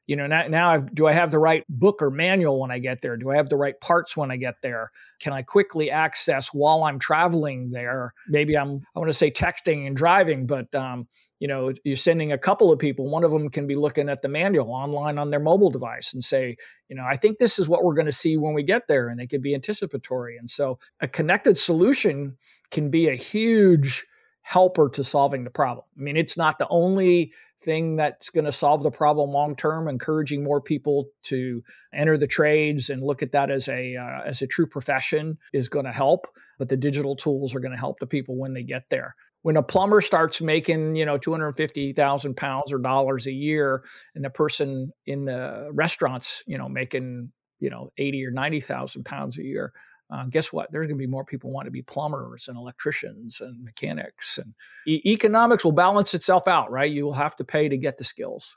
you 0.07 0.17
know 0.17 0.27
now, 0.27 0.47
now 0.49 0.71
I've, 0.71 0.95
do 0.95 1.07
i 1.07 1.13
have 1.13 1.31
the 1.31 1.39
right 1.39 1.65
book 1.69 2.03
or 2.03 2.11
manual 2.11 2.61
when 2.61 2.71
i 2.71 2.79
get 2.79 3.01
there 3.01 3.17
do 3.17 3.31
i 3.31 3.37
have 3.37 3.49
the 3.49 3.57
right 3.57 3.79
parts 3.81 4.17
when 4.17 4.31
i 4.31 4.37
get 4.37 4.57
there 4.63 4.91
can 5.21 5.33
i 5.33 5.43
quickly 5.43 5.91
access 5.91 6.49
while 6.49 6.85
i'm 6.85 6.99
traveling 6.99 7.71
there 7.71 8.13
maybe 8.29 8.57
i'm 8.57 8.83
i 8.95 8.99
want 8.99 9.09
to 9.09 9.15
say 9.15 9.31
texting 9.31 9.87
and 9.87 9.97
driving 9.97 10.47
but 10.47 10.73
um, 10.75 11.09
you 11.45 11.49
know 11.49 11.71
you're 11.85 11.95
sending 11.95 12.33
a 12.33 12.39
couple 12.39 12.73
of 12.73 12.79
people 12.79 13.11
one 13.11 13.23
of 13.23 13.31
them 13.31 13.51
can 13.51 13.67
be 13.67 13.77
looking 13.77 14.09
at 14.09 14.23
the 14.23 14.29
manual 14.29 14.73
online 14.73 15.19
on 15.19 15.29
their 15.29 15.41
mobile 15.41 15.71
device 15.71 16.15
and 16.15 16.25
say 16.25 16.57
you 16.89 16.97
know 16.97 17.05
i 17.07 17.15
think 17.15 17.37
this 17.37 17.59
is 17.59 17.69
what 17.69 17.85
we're 17.85 17.93
going 17.93 18.07
to 18.07 18.13
see 18.13 18.39
when 18.39 18.55
we 18.55 18.63
get 18.63 18.89
there 18.89 19.09
and 19.09 19.21
they 19.21 19.27
could 19.27 19.43
be 19.43 19.55
anticipatory. 19.55 20.37
And 20.37 20.51
so 20.51 20.79
a 21.01 21.09
connected 21.09 21.57
solution 21.57 22.37
can 22.71 22.91
be 22.91 23.09
a 23.09 23.15
huge 23.15 24.05
helper 24.43 24.89
to 24.91 25.05
solving 25.05 25.45
the 25.45 25.51
problem. 25.51 25.85
I 25.99 26.01
mean 26.01 26.17
it's 26.17 26.37
not 26.37 26.59
the 26.59 26.69
only 26.69 27.33
thing 27.63 27.97
that's 27.97 28.29
going 28.29 28.45
to 28.45 28.53
solve 28.53 28.83
the 28.83 28.91
problem 28.91 29.31
long 29.31 29.55
term 29.57 29.89
encouraging 29.89 30.45
more 30.45 30.61
people 30.61 31.07
to 31.23 31.63
enter 31.95 32.19
the 32.19 32.27
trades 32.27 32.91
and 32.91 33.03
look 33.03 33.23
at 33.23 33.33
that 33.33 33.51
as 33.51 33.69
a 33.69 33.97
uh, 33.97 34.21
as 34.27 34.43
a 34.43 34.47
true 34.47 34.67
profession 34.67 35.39
is 35.53 35.69
going 35.69 35.87
to 35.87 35.93
help 35.93 36.27
but 36.59 36.69
the 36.69 36.77
digital 36.77 37.17
tools 37.17 37.55
are 37.55 37.61
going 37.61 37.75
to 37.75 37.81
help 37.81 37.99
the 38.01 38.07
people 38.07 38.37
when 38.37 38.53
they 38.53 38.63
get 38.63 38.91
there 38.91 39.17
when 39.45 39.59
a 39.59 39.63
plumber 39.63 40.01
starts 40.01 40.41
making 40.41 40.97
you 40.97 41.05
know 41.05 41.19
250,000 41.19 42.35
pounds 42.35 42.73
or 42.73 42.79
dollars 42.79 43.27
a 43.27 43.33
year 43.33 43.85
and 44.15 44.25
the 44.25 44.31
person 44.31 44.91
in 45.07 45.27
the 45.27 45.69
restaurants 45.73 46.43
you 46.47 46.59
know 46.59 46.69
making 46.69 47.31
you 47.61 47.71
know 47.71 47.89
80 47.99 48.25
or 48.25 48.31
90,000 48.31 49.05
pounds 49.05 49.39
a 49.39 49.43
year 49.43 49.73
uh, 50.11 50.25
guess 50.29 50.53
what? 50.53 50.71
There's 50.71 50.87
going 50.87 50.99
to 50.99 51.03
be 51.03 51.11
more 51.11 51.25
people 51.25 51.51
want 51.51 51.65
to 51.65 51.71
be 51.71 51.83
plumbers 51.83 52.47
and 52.47 52.59
electricians 52.59 53.41
and 53.41 53.65
mechanics, 53.65 54.39
and 54.39 54.53
e- 54.87 55.01
economics 55.07 55.65
will 55.65 55.73
balance 55.73 56.13
itself 56.13 56.47
out, 56.47 56.71
right? 56.71 56.93
You 56.93 57.07
will 57.07 57.15
have 57.15 57.35
to 57.37 57.45
pay 57.45 57.71
to 57.71 57.77
get 57.79 57.97
the 57.97 58.05
skills. 58.05 58.55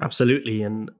Absolutely, 0.00 0.62
and 0.62 0.90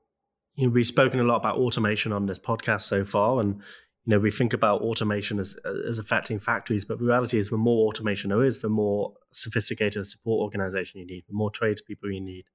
you 0.55 0.69
know, 0.69 0.73
we've 0.73 0.87
spoken 0.87 1.19
a 1.19 1.25
lot 1.25 1.37
about 1.37 1.57
automation 1.57 2.13
on 2.13 2.27
this 2.27 2.39
podcast 2.39 2.83
so 2.83 3.05
far, 3.05 3.41
and 3.41 3.61
you 4.05 4.11
know 4.11 4.19
we 4.19 4.31
think 4.31 4.53
about 4.53 4.81
automation 4.81 5.39
as 5.39 5.57
as 5.89 5.99
affecting 5.99 6.41
factories, 6.41 6.85
but 6.85 6.99
the 6.99 7.05
reality 7.05 7.39
is, 7.39 7.51
the 7.51 7.57
more 7.57 7.87
automation 7.87 8.31
there 8.31 8.43
is, 8.43 8.61
the 8.61 8.69
more 8.69 9.15
sophisticated 9.31 10.05
support 10.07 10.43
organization 10.43 11.01
you 11.01 11.07
need, 11.07 11.25
the 11.29 11.35
more 11.35 11.51
tradespeople 11.51 12.11
you 12.11 12.21
need 12.21 12.47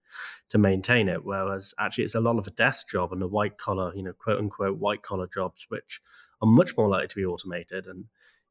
to 0.50 0.58
maintain 0.58 1.08
it. 1.08 1.24
Whereas 1.24 1.74
actually, 1.80 2.04
it's 2.04 2.16
a 2.16 2.20
lot 2.20 2.38
of 2.38 2.48
a 2.48 2.52
desk 2.52 2.90
job 2.90 3.14
and 3.14 3.24
a 3.24 3.28
white 3.28 3.58
collar, 3.58 3.94
you 3.96 4.04
know, 4.04 4.14
quote 4.14 4.40
unquote 4.40 4.78
white 4.78 5.04
collar 5.04 5.28
jobs, 5.34 5.66
which 5.70 6.02
are 6.42 6.48
much 6.48 6.76
more 6.78 6.90
likely 6.90 7.08
to 7.08 7.16
be 7.16 7.26
automated. 7.26 7.88
And, 7.88 8.06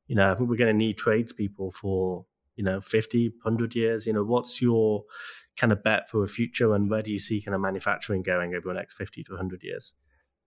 you 0.06 0.16
know, 0.16 0.30
I 0.30 0.34
think 0.34 0.48
we're 0.48 0.56
going 0.56 0.72
to 0.72 0.78
need 0.78 0.96
tradespeople 0.96 1.72
for, 1.72 2.24
you 2.56 2.64
know, 2.64 2.80
50, 2.80 3.28
100 3.42 3.74
years. 3.74 4.06
You 4.06 4.14
know, 4.14 4.24
what's 4.24 4.62
your 4.62 5.04
kind 5.56 5.72
of 5.72 5.82
bet 5.82 6.08
for 6.08 6.20
the 6.20 6.32
future 6.32 6.74
and 6.74 6.90
where 6.90 7.02
do 7.02 7.12
you 7.12 7.18
see 7.18 7.42
kind 7.42 7.54
of 7.54 7.60
manufacturing 7.60 8.22
going 8.22 8.54
over 8.54 8.68
the 8.68 8.74
next 8.74 8.94
50 8.94 9.24
to 9.24 9.32
100 9.32 9.62
years? 9.62 9.92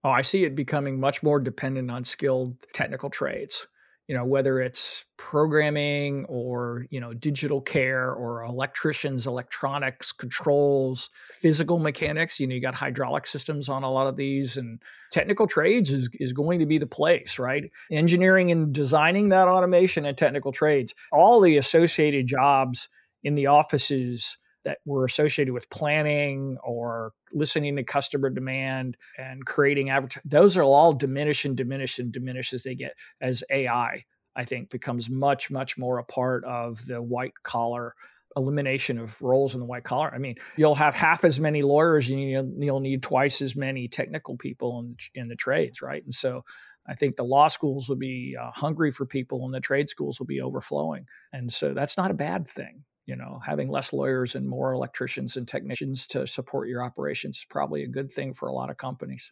Oh, 0.03 0.09
I 0.09 0.21
see 0.21 0.45
it 0.45 0.55
becoming 0.55 0.99
much 0.99 1.23
more 1.23 1.39
dependent 1.39 1.91
on 1.91 2.03
skilled 2.03 2.55
technical 2.73 3.09
trades 3.09 3.67
you 4.09 4.15
know 4.15 4.25
whether 4.25 4.59
it's 4.59 5.05
programming 5.17 6.25
or 6.25 6.87
you 6.89 6.99
know 6.99 7.13
digital 7.13 7.61
care 7.61 8.11
or 8.11 8.43
electricians 8.43 9.27
electronics 9.27 10.11
controls 10.11 11.11
physical 11.31 11.77
mechanics. 11.77 12.39
You 12.39 12.47
know 12.47 12.55
you 12.55 12.61
got 12.61 12.73
hydraulic 12.73 13.27
systems 13.27 13.69
on 13.69 13.83
a 13.83 13.91
lot 13.91 14.07
of 14.07 14.15
these 14.15 14.57
and 14.57 14.81
technical 15.11 15.45
trades 15.45 15.93
is, 15.93 16.09
is 16.13 16.33
going 16.33 16.57
to 16.57 16.65
be 16.65 16.79
the 16.79 16.87
place 16.87 17.37
right? 17.37 17.69
Engineering 17.91 18.49
and 18.49 18.73
designing 18.73 19.29
that 19.29 19.47
automation 19.47 20.05
and 20.05 20.17
technical 20.17 20.51
trades 20.51 20.95
all 21.11 21.39
the 21.39 21.57
associated 21.57 22.25
jobs 22.25 22.89
in 23.23 23.35
the 23.35 23.45
offices 23.45 24.37
that 24.65 24.79
were 24.85 25.05
associated 25.05 25.53
with 25.53 25.69
planning 25.69 26.57
or 26.63 27.13
listening 27.33 27.75
to 27.75 27.83
customer 27.83 28.29
demand 28.29 28.97
and 29.17 29.45
creating 29.45 29.89
advertising. 29.89 30.29
Those 30.29 30.57
are 30.57 30.63
all 30.63 30.93
diminish 30.93 31.45
and 31.45 31.55
diminish 31.55 31.99
and 31.99 32.11
diminish 32.11 32.53
as 32.53 32.63
they 32.63 32.75
get 32.75 32.93
as 33.21 33.43
AI. 33.49 34.03
I 34.35 34.43
think 34.43 34.69
becomes 34.69 35.09
much 35.09 35.51
much 35.51 35.77
more 35.77 35.97
a 35.97 36.03
part 36.03 36.45
of 36.45 36.85
the 36.85 37.01
white 37.01 37.33
collar 37.43 37.95
elimination 38.35 38.99
of 38.99 39.19
roles 39.21 39.53
in 39.53 39.59
the 39.59 39.65
white 39.65 39.83
collar. 39.83 40.13
I 40.13 40.19
mean, 40.19 40.35
you'll 40.55 40.75
have 40.75 40.93
half 40.93 41.23
as 41.23 41.39
many 41.39 41.63
lawyers, 41.63 42.09
and 42.09 42.21
you'll, 42.21 42.79
need 42.79 43.01
twice 43.01 43.41
as 43.41 43.55
many 43.55 43.87
technical 43.87 44.37
people 44.37 44.79
in 44.79 44.95
in 45.15 45.27
the 45.27 45.35
trades, 45.35 45.81
right? 45.81 46.03
And 46.03 46.13
so. 46.13 46.43
I 46.87 46.95
think 46.95 47.17
the 47.17 47.23
law 47.23 47.49
schools 47.49 47.87
will 47.87 47.97
be 47.97 48.35
uh, 48.39 48.49
hungry 48.49 48.89
for 48.89 49.05
people, 49.05 49.45
and 49.45 49.53
the 49.53 49.59
trade 49.59 49.89
schools 49.89 50.17
will 50.17 50.25
be 50.25 50.41
overflowing, 50.41 51.05
and 51.31 51.53
so 51.53 51.75
that's 51.75 51.97
not 51.97 52.09
a 52.09 52.15
bad 52.15 52.47
thing 52.47 52.83
you 53.09 53.15
know 53.15 53.41
having 53.43 53.69
less 53.69 53.91
lawyers 53.91 54.35
and 54.35 54.47
more 54.47 54.71
electricians 54.71 55.35
and 55.35 55.47
technicians 55.47 56.05
to 56.05 56.27
support 56.27 56.69
your 56.69 56.83
operations 56.83 57.37
is 57.37 57.45
probably 57.49 57.83
a 57.83 57.87
good 57.87 58.13
thing 58.13 58.33
for 58.33 58.47
a 58.47 58.53
lot 58.53 58.69
of 58.69 58.77
companies. 58.77 59.31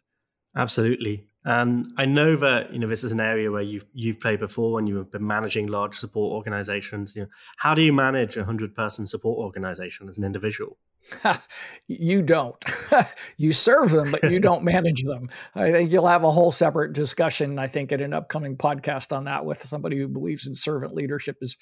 Absolutely. 0.56 1.24
And 1.44 1.92
i 1.96 2.04
know 2.04 2.36
that 2.36 2.72
you 2.72 2.78
know 2.80 2.88
this 2.88 3.04
is 3.04 3.12
an 3.12 3.20
area 3.20 3.50
where 3.50 3.62
you've 3.62 3.86
you've 3.94 4.20
played 4.20 4.40
before 4.40 4.72
when 4.72 4.86
you've 4.86 5.12
been 5.12 5.26
managing 5.26 5.68
large 5.68 5.94
support 5.94 6.32
organizations 6.32 7.14
you 7.14 7.22
know 7.22 7.28
how 7.58 7.74
do 7.74 7.82
you 7.82 7.92
manage 7.92 8.36
a 8.36 8.40
100 8.40 8.74
person 8.74 9.06
support 9.06 9.38
organization 9.38 10.08
as 10.08 10.18
an 10.18 10.24
individual? 10.24 10.76
You 11.86 12.22
don't. 12.22 12.62
You 13.36 13.52
serve 13.52 13.92
them 13.92 14.10
but 14.10 14.30
you 14.30 14.40
don't 14.40 14.64
manage 14.74 15.04
them. 15.04 15.30
I 15.54 15.70
think 15.70 15.92
you'll 15.92 16.08
have 16.08 16.24
a 16.24 16.32
whole 16.32 16.50
separate 16.50 16.92
discussion 16.92 17.58
i 17.58 17.68
think 17.68 17.92
in 17.92 18.00
an 18.00 18.12
upcoming 18.12 18.56
podcast 18.56 19.16
on 19.16 19.24
that 19.24 19.44
with 19.44 19.62
somebody 19.62 19.96
who 19.98 20.08
believes 20.08 20.46
in 20.46 20.54
servant 20.56 20.94
leadership 20.94 21.36
is 21.40 21.56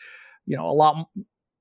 you 0.46 0.56
know 0.56 0.68
a 0.68 0.72
lot 0.72 1.08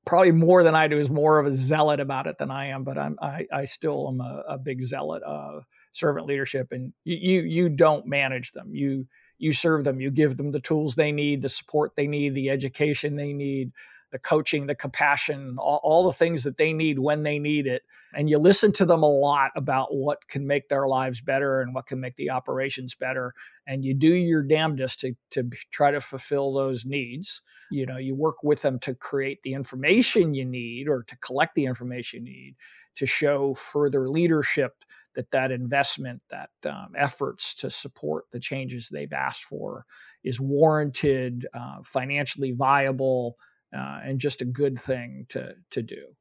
probably 0.06 0.32
more 0.32 0.64
than 0.64 0.76
I 0.76 0.88
do 0.88 0.98
is 0.98 1.10
more 1.10 1.40
of 1.40 1.48
a 1.48 1.52
zealot 1.52 2.00
about 2.00 2.28
it 2.28 2.38
than 2.38 2.52
I 2.52 2.68
am, 2.68 2.84
but 2.84 2.98
I'm 2.98 3.18
I, 3.22 3.48
I 3.52 3.66
still 3.66 4.08
am 4.08 4.22
a, 4.22 4.44
a 4.50 4.58
big 4.58 4.82
zealot 4.82 5.24
of 5.24 5.66
servant 5.92 6.28
leadership, 6.28 6.72
and 6.72 6.94
you 7.04 7.42
you 7.42 7.70
don't 7.70 8.06
manage 8.06 8.52
them. 8.52 8.74
You 8.74 9.08
you 9.38 9.52
serve 9.54 9.84
them. 9.84 10.00
You 10.00 10.12
give 10.12 10.38
them 10.38 10.52
the 10.52 10.60
tools 10.60 10.96
they 10.96 11.12
need, 11.12 11.42
the 11.42 11.50
support 11.50 11.96
they 11.96 12.08
need, 12.08 12.36
the 12.36 12.50
education 12.50 13.16
they 13.16 13.34
need, 13.34 13.72
the 14.12 14.20
coaching, 14.20 14.68
the 14.68 14.76
compassion, 14.76 15.58
all, 15.58 15.82
all 15.84 16.06
the 16.06 16.14
things 16.14 16.44
that 16.44 16.58
they 16.58 16.74
need 16.74 17.00
when 17.00 17.24
they 17.24 17.40
need 17.40 17.68
it. 17.68 17.84
And 18.16 18.30
you 18.30 18.38
listen 18.38 18.72
to 18.74 18.86
them 18.86 19.04
a 19.04 19.10
lot 19.10 19.52
about 19.56 19.94
what 19.94 20.28
can 20.28 20.48
make 20.48 20.70
their 20.70 20.88
lives 20.88 21.22
better 21.22 21.62
and 21.62 21.74
what 21.76 21.88
can 21.88 22.00
make 22.00 22.16
the 22.16 22.30
operations 22.30 22.96
better. 22.96 23.34
And 23.68 23.84
you 23.84 23.94
do 23.94 24.10
your 24.10 24.44
damnedest 24.44 25.02
to, 25.02 25.16
to 25.32 25.50
try 25.72 25.92
to 25.92 26.02
fulfill 26.02 26.54
those 26.54 26.86
needs. 26.86 27.42
You 27.72 27.86
know, 27.86 27.98
you 27.98 28.16
work 28.16 28.44
with 28.44 28.62
them 28.62 28.80
to 28.80 28.96
create 28.96 29.42
the 29.44 29.54
information 29.54 30.34
you 30.34 30.46
need 30.46 30.88
or 30.88 31.04
to 31.04 31.18
collect 31.18 31.56
the 31.56 31.66
information 31.66 32.26
you 32.26 32.34
need 32.34 32.56
to 32.96 33.06
show 33.06 33.54
further 33.54 34.10
leadership 34.10 34.74
that 35.16 35.32
that 35.32 35.52
investment, 35.52 36.22
that 36.30 36.50
um, 36.66 36.90
efforts 36.96 37.54
to 37.56 37.70
support 37.70 38.26
the 38.32 38.40
changes 38.40 38.90
they've 38.90 39.14
asked 39.14 39.44
for 39.44 39.86
is 40.24 40.40
warranted, 40.40 41.48
uh, 41.54 41.78
financially 41.84 42.52
viable, 42.52 43.38
uh, 43.76 44.00
and 44.04 44.20
just 44.20 44.42
a 44.42 44.46
good 44.46 44.80
thing 44.80 45.26
to 45.30 45.54
to 45.72 45.82
do. 45.82 46.16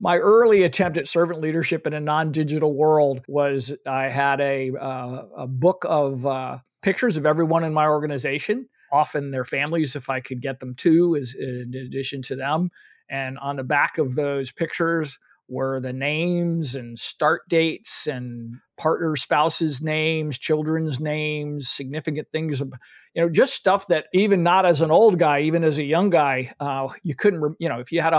My 0.00 0.18
early 0.18 0.62
attempt 0.64 0.98
at 0.98 1.08
servant 1.08 1.40
leadership 1.40 1.86
in 1.86 1.94
a 1.94 2.00
non-digital 2.00 2.74
world 2.74 3.22
was 3.28 3.74
I 3.86 4.08
had 4.08 4.40
a 4.40 4.72
uh, 4.78 5.26
a 5.36 5.46
book 5.46 5.84
of 5.88 6.26
uh, 6.26 6.58
pictures 6.82 7.16
of 7.16 7.26
everyone 7.26 7.64
in 7.64 7.72
my 7.72 7.86
organization, 7.86 8.68
often 8.92 9.30
their 9.30 9.44
families 9.44 9.96
if 9.96 10.10
I 10.10 10.20
could 10.20 10.40
get 10.42 10.60
them 10.60 10.74
too, 10.74 11.16
as 11.16 11.34
in 11.34 11.72
addition 11.74 12.22
to 12.22 12.36
them. 12.36 12.70
And 13.08 13.38
on 13.38 13.56
the 13.56 13.64
back 13.64 13.98
of 13.98 14.14
those 14.14 14.50
pictures 14.50 15.18
were 15.48 15.80
the 15.80 15.92
names 15.92 16.74
and 16.74 16.98
start 16.98 17.42
dates 17.48 18.06
and 18.06 18.56
partner 18.78 19.14
spouses 19.14 19.82
names 19.82 20.38
children's 20.38 20.98
names 20.98 21.68
significant 21.68 22.26
things 22.32 22.60
you 22.60 23.22
know 23.22 23.28
just 23.28 23.52
stuff 23.52 23.86
that 23.86 24.06
even 24.14 24.42
not 24.42 24.64
as 24.64 24.80
an 24.80 24.90
old 24.90 25.18
guy 25.18 25.42
even 25.42 25.62
as 25.62 25.78
a 25.78 25.84
young 25.84 26.10
guy 26.10 26.50
uh, 26.60 26.88
you 27.02 27.14
couldn't 27.14 27.54
you 27.58 27.68
know 27.68 27.78
if 27.78 27.92
you 27.92 28.00
had 28.00 28.14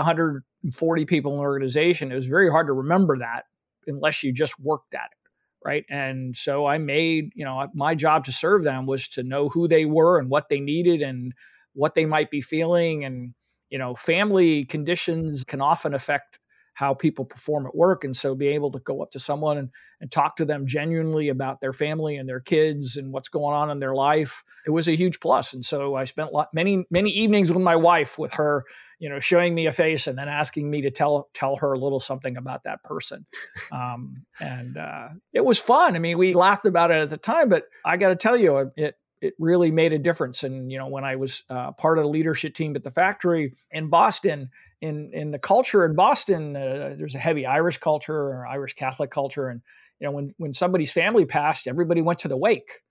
140 0.66 1.04
people 1.04 1.32
in 1.32 1.38
an 1.38 1.44
organization 1.44 2.12
it 2.12 2.14
was 2.14 2.26
very 2.26 2.50
hard 2.50 2.66
to 2.66 2.72
remember 2.72 3.18
that 3.18 3.44
unless 3.86 4.22
you 4.22 4.32
just 4.32 4.58
worked 4.60 4.94
at 4.94 5.06
it 5.12 5.18
right? 5.64 5.84
And 5.90 6.36
so 6.36 6.66
i 6.66 6.78
made 6.78 7.32
you 7.34 7.44
know 7.44 7.66
my 7.74 7.94
job 7.94 8.24
to 8.26 8.32
serve 8.32 8.64
them 8.64 8.86
was 8.86 9.08
to 9.08 9.22
know 9.22 9.48
who 9.48 9.68
they 9.68 9.84
were 9.84 10.18
and 10.18 10.30
what 10.30 10.48
they 10.48 10.60
needed 10.60 11.02
and 11.02 11.32
what 11.74 11.94
they 11.94 12.06
might 12.06 12.30
be 12.30 12.40
feeling 12.40 13.04
and 13.04 13.34
you 13.70 13.78
know 13.78 13.94
family 13.94 14.64
conditions 14.64 15.44
can 15.44 15.60
often 15.60 15.94
affect 15.94 16.38
how 16.76 16.92
people 16.92 17.24
perform 17.24 17.66
at 17.66 17.74
work. 17.74 18.04
And 18.04 18.14
so 18.14 18.34
be 18.34 18.48
able 18.48 18.70
to 18.70 18.78
go 18.78 19.00
up 19.00 19.10
to 19.12 19.18
someone 19.18 19.56
and, 19.56 19.70
and 19.98 20.12
talk 20.12 20.36
to 20.36 20.44
them 20.44 20.66
genuinely 20.66 21.30
about 21.30 21.62
their 21.62 21.72
family 21.72 22.16
and 22.16 22.28
their 22.28 22.38
kids 22.38 22.98
and 22.98 23.14
what's 23.14 23.30
going 23.30 23.54
on 23.54 23.70
in 23.70 23.78
their 23.78 23.94
life, 23.94 24.44
it 24.66 24.70
was 24.70 24.86
a 24.86 24.94
huge 24.94 25.18
plus. 25.18 25.54
And 25.54 25.64
so 25.64 25.94
I 25.94 26.04
spent 26.04 26.34
lot, 26.34 26.52
many, 26.52 26.84
many 26.90 27.08
evenings 27.08 27.50
with 27.50 27.62
my 27.62 27.76
wife 27.76 28.18
with 28.18 28.34
her, 28.34 28.64
you 28.98 29.08
know, 29.08 29.18
showing 29.18 29.54
me 29.54 29.64
a 29.64 29.72
face 29.72 30.06
and 30.06 30.18
then 30.18 30.28
asking 30.28 30.70
me 30.70 30.82
to 30.82 30.90
tell, 30.90 31.30
tell 31.32 31.56
her 31.56 31.72
a 31.72 31.78
little 31.78 31.98
something 31.98 32.36
about 32.36 32.64
that 32.64 32.82
person. 32.84 33.24
Um, 33.72 34.26
and 34.38 34.76
uh, 34.76 35.08
it 35.32 35.46
was 35.46 35.58
fun. 35.58 35.96
I 35.96 35.98
mean, 35.98 36.18
we 36.18 36.34
laughed 36.34 36.66
about 36.66 36.90
it 36.90 36.98
at 36.98 37.08
the 37.08 37.16
time, 37.16 37.48
but 37.48 37.64
I 37.86 37.96
got 37.96 38.08
to 38.08 38.16
tell 38.16 38.36
you, 38.36 38.70
it, 38.76 38.96
it 39.20 39.34
really 39.38 39.70
made 39.70 39.92
a 39.92 39.98
difference. 39.98 40.42
And 40.42 40.70
you 40.70 40.78
know, 40.78 40.88
when 40.88 41.04
I 41.04 41.16
was 41.16 41.42
uh, 41.48 41.72
part 41.72 41.98
of 41.98 42.04
the 42.04 42.10
leadership 42.10 42.54
team 42.54 42.76
at 42.76 42.82
the 42.82 42.90
factory 42.90 43.54
in 43.70 43.88
Boston, 43.88 44.50
in 44.80 45.10
in 45.12 45.30
the 45.30 45.38
culture 45.38 45.84
in 45.84 45.94
Boston, 45.94 46.56
uh, 46.56 46.94
there's 46.98 47.14
a 47.14 47.20
heavy 47.20 47.46
Irish 47.46 47.78
culture 47.78 48.14
or 48.14 48.46
Irish 48.46 48.74
Catholic 48.74 49.10
culture, 49.10 49.48
and 49.48 49.62
you 50.00 50.06
know, 50.06 50.12
when 50.12 50.34
when 50.36 50.52
somebody's 50.52 50.92
family 50.92 51.24
passed, 51.24 51.66
everybody 51.66 52.02
went 52.02 52.18
to 52.20 52.28
the 52.28 52.36
wake, 52.36 52.82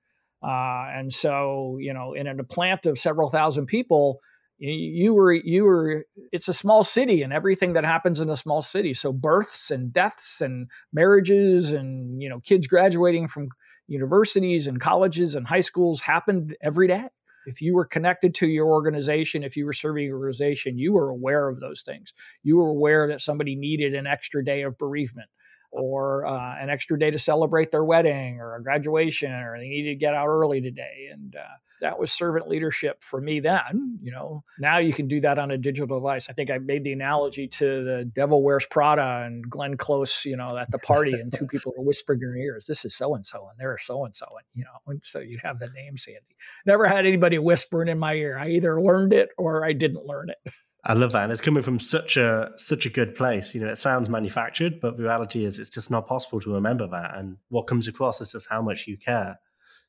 uh, 0.44 0.88
and 0.94 1.14
so 1.14 1.78
you 1.80 1.94
know, 1.94 2.14
in 2.14 2.28
a 2.28 2.44
plant 2.44 2.86
of 2.86 2.98
several 2.98 3.30
thousand 3.30 3.68
people. 3.68 4.20
You, 4.58 4.72
you 4.72 5.14
were 5.14 5.34
you 5.34 5.66
were 5.66 6.06
it's 6.32 6.48
a 6.48 6.54
small 6.54 6.86
city 6.86 7.24
and 7.24 7.34
everything 7.34 7.74
that 7.74 7.84
happens 7.84 8.22
in 8.22 8.30
a 8.30 8.38
small 8.38 8.62
city 8.62 8.94
so 8.94 9.12
births 9.12 9.70
and 9.70 9.92
deaths 9.92 10.40
and 10.40 10.70
marriages 10.94 11.74
and 11.74 12.22
you 12.22 12.30
know 12.30 12.40
kids 12.40 12.66
graduating 12.66 13.28
from 13.28 13.50
universities 13.88 14.68
and 14.68 14.80
colleges 14.80 15.36
and 15.36 15.48
high 15.48 15.62
schools 15.62 16.02
happened 16.02 16.56
every 16.62 16.88
day. 16.88 17.08
If 17.46 17.62
you 17.62 17.76
were 17.76 17.86
connected 17.86 18.34
to 18.36 18.48
your 18.48 18.68
organization, 18.68 19.44
if 19.44 19.56
you 19.56 19.66
were 19.66 19.74
serving 19.74 20.06
your 20.06 20.18
organization, 20.18 20.78
you 20.80 20.94
were 20.94 21.10
aware 21.10 21.48
of 21.48 21.60
those 21.60 21.82
things. 21.82 22.12
You 22.42 22.58
were 22.58 22.70
aware 22.70 23.08
that 23.08 23.22
somebody 23.22 23.56
needed 23.56 23.94
an 23.94 24.08
extra 24.08 24.44
day 24.44 24.64
of 24.64 24.78
bereavement 24.78 25.30
or 25.72 26.26
uh, 26.26 26.56
an 26.60 26.70
extra 26.70 26.98
day 26.98 27.12
to 27.12 27.20
celebrate 27.20 27.70
their 27.70 27.84
wedding 27.84 28.40
or 28.40 28.56
a 28.56 28.64
graduation 28.64 29.32
or 29.32 29.58
they 29.60 29.68
needed 29.68 29.90
to 29.90 29.96
get 29.96 30.16
out 30.16 30.28
early 30.28 30.62
today. 30.62 31.10
And 31.12 31.36
uh, 31.36 31.56
that 31.82 32.00
was 32.00 32.12
servant 32.12 32.48
leadership 32.48 33.02
for 33.02 33.20
me 33.20 33.40
then. 33.40 34.00
You 34.02 34.12
know, 34.12 34.44
now 34.60 34.78
you 34.78 34.94
can 34.94 35.08
do 35.08 35.20
that 35.22 35.40
on 35.40 35.52
a 35.52 35.58
digital 35.58 36.00
device. 36.00 36.30
I 36.30 36.34
think 36.34 36.50
I 36.52 36.60
made 36.60 36.84
the 36.84 36.94
analogy 36.94 37.48
to 37.48 37.84
the 37.84 38.12
Devil 38.16 38.44
Wears 38.44 38.66
Prada 38.70 39.24
and 39.26 39.50
Glenn 39.50 39.78
Close, 39.78 40.26
you 40.26 40.38
know, 40.38 40.58
at 40.58 40.72
the 40.72 40.80
party, 40.80 41.14
and 41.14 41.34
two 41.34 41.48
people 41.48 41.74
are 41.78 41.84
whispering 41.84 42.20
in 42.22 42.30
your 42.30 42.38
ears, 42.38 42.66
"This 42.66 42.86
is 42.86 42.96
so 42.96 43.16
and 43.16 43.26
so," 43.26 43.48
and 43.50 43.60
they're 43.60 43.78
so 43.78 44.06
and 44.06 44.16
so, 44.16 44.26
and 44.28 44.46
you 44.54 44.64
know, 44.64 44.92
and 44.92 45.04
so 45.04 45.20
you 45.20 45.40
have 45.44 45.60
the 45.60 45.68
name 45.68 45.96
handy. 46.06 46.36
Never 46.66 46.88
had 46.88 47.06
anybody 47.06 47.38
whispering 47.40 47.88
in 47.88 48.00
my 48.00 48.14
ear. 48.14 48.38
I 48.38 48.50
either 48.50 48.82
learned 48.82 49.14
it 49.14 49.30
or 49.38 49.66
I 49.66 49.74
didn't 49.74 50.06
learn 50.06 50.30
it. 50.30 50.54
I 50.84 50.94
love 50.94 51.14
that, 51.14 51.24
and 51.24 51.32
it's 51.32 51.42
coming 51.42 51.64
from 51.64 51.80
such 51.80 52.16
a 52.16 52.52
such 52.58 52.86
a 52.86 52.90
good 52.90 53.16
place. 53.16 53.56
You 53.56 53.62
know, 53.62 53.72
it 53.72 53.78
sounds 53.78 54.10
manufactured, 54.10 54.80
but 54.80 54.98
the 54.98 55.04
reality 55.04 55.44
is, 55.44 55.60
it's 55.60 55.70
just 55.70 55.90
not 55.90 56.08
possible 56.08 56.40
to 56.42 56.54
remember 56.54 56.88
that. 56.88 57.18
And 57.18 57.38
what 57.50 57.64
comes 57.64 57.88
across 57.88 58.22
is 58.22 58.32
just 58.32 58.50
how 58.50 58.62
much 58.62 58.86
you 58.88 58.98
care. 58.98 59.40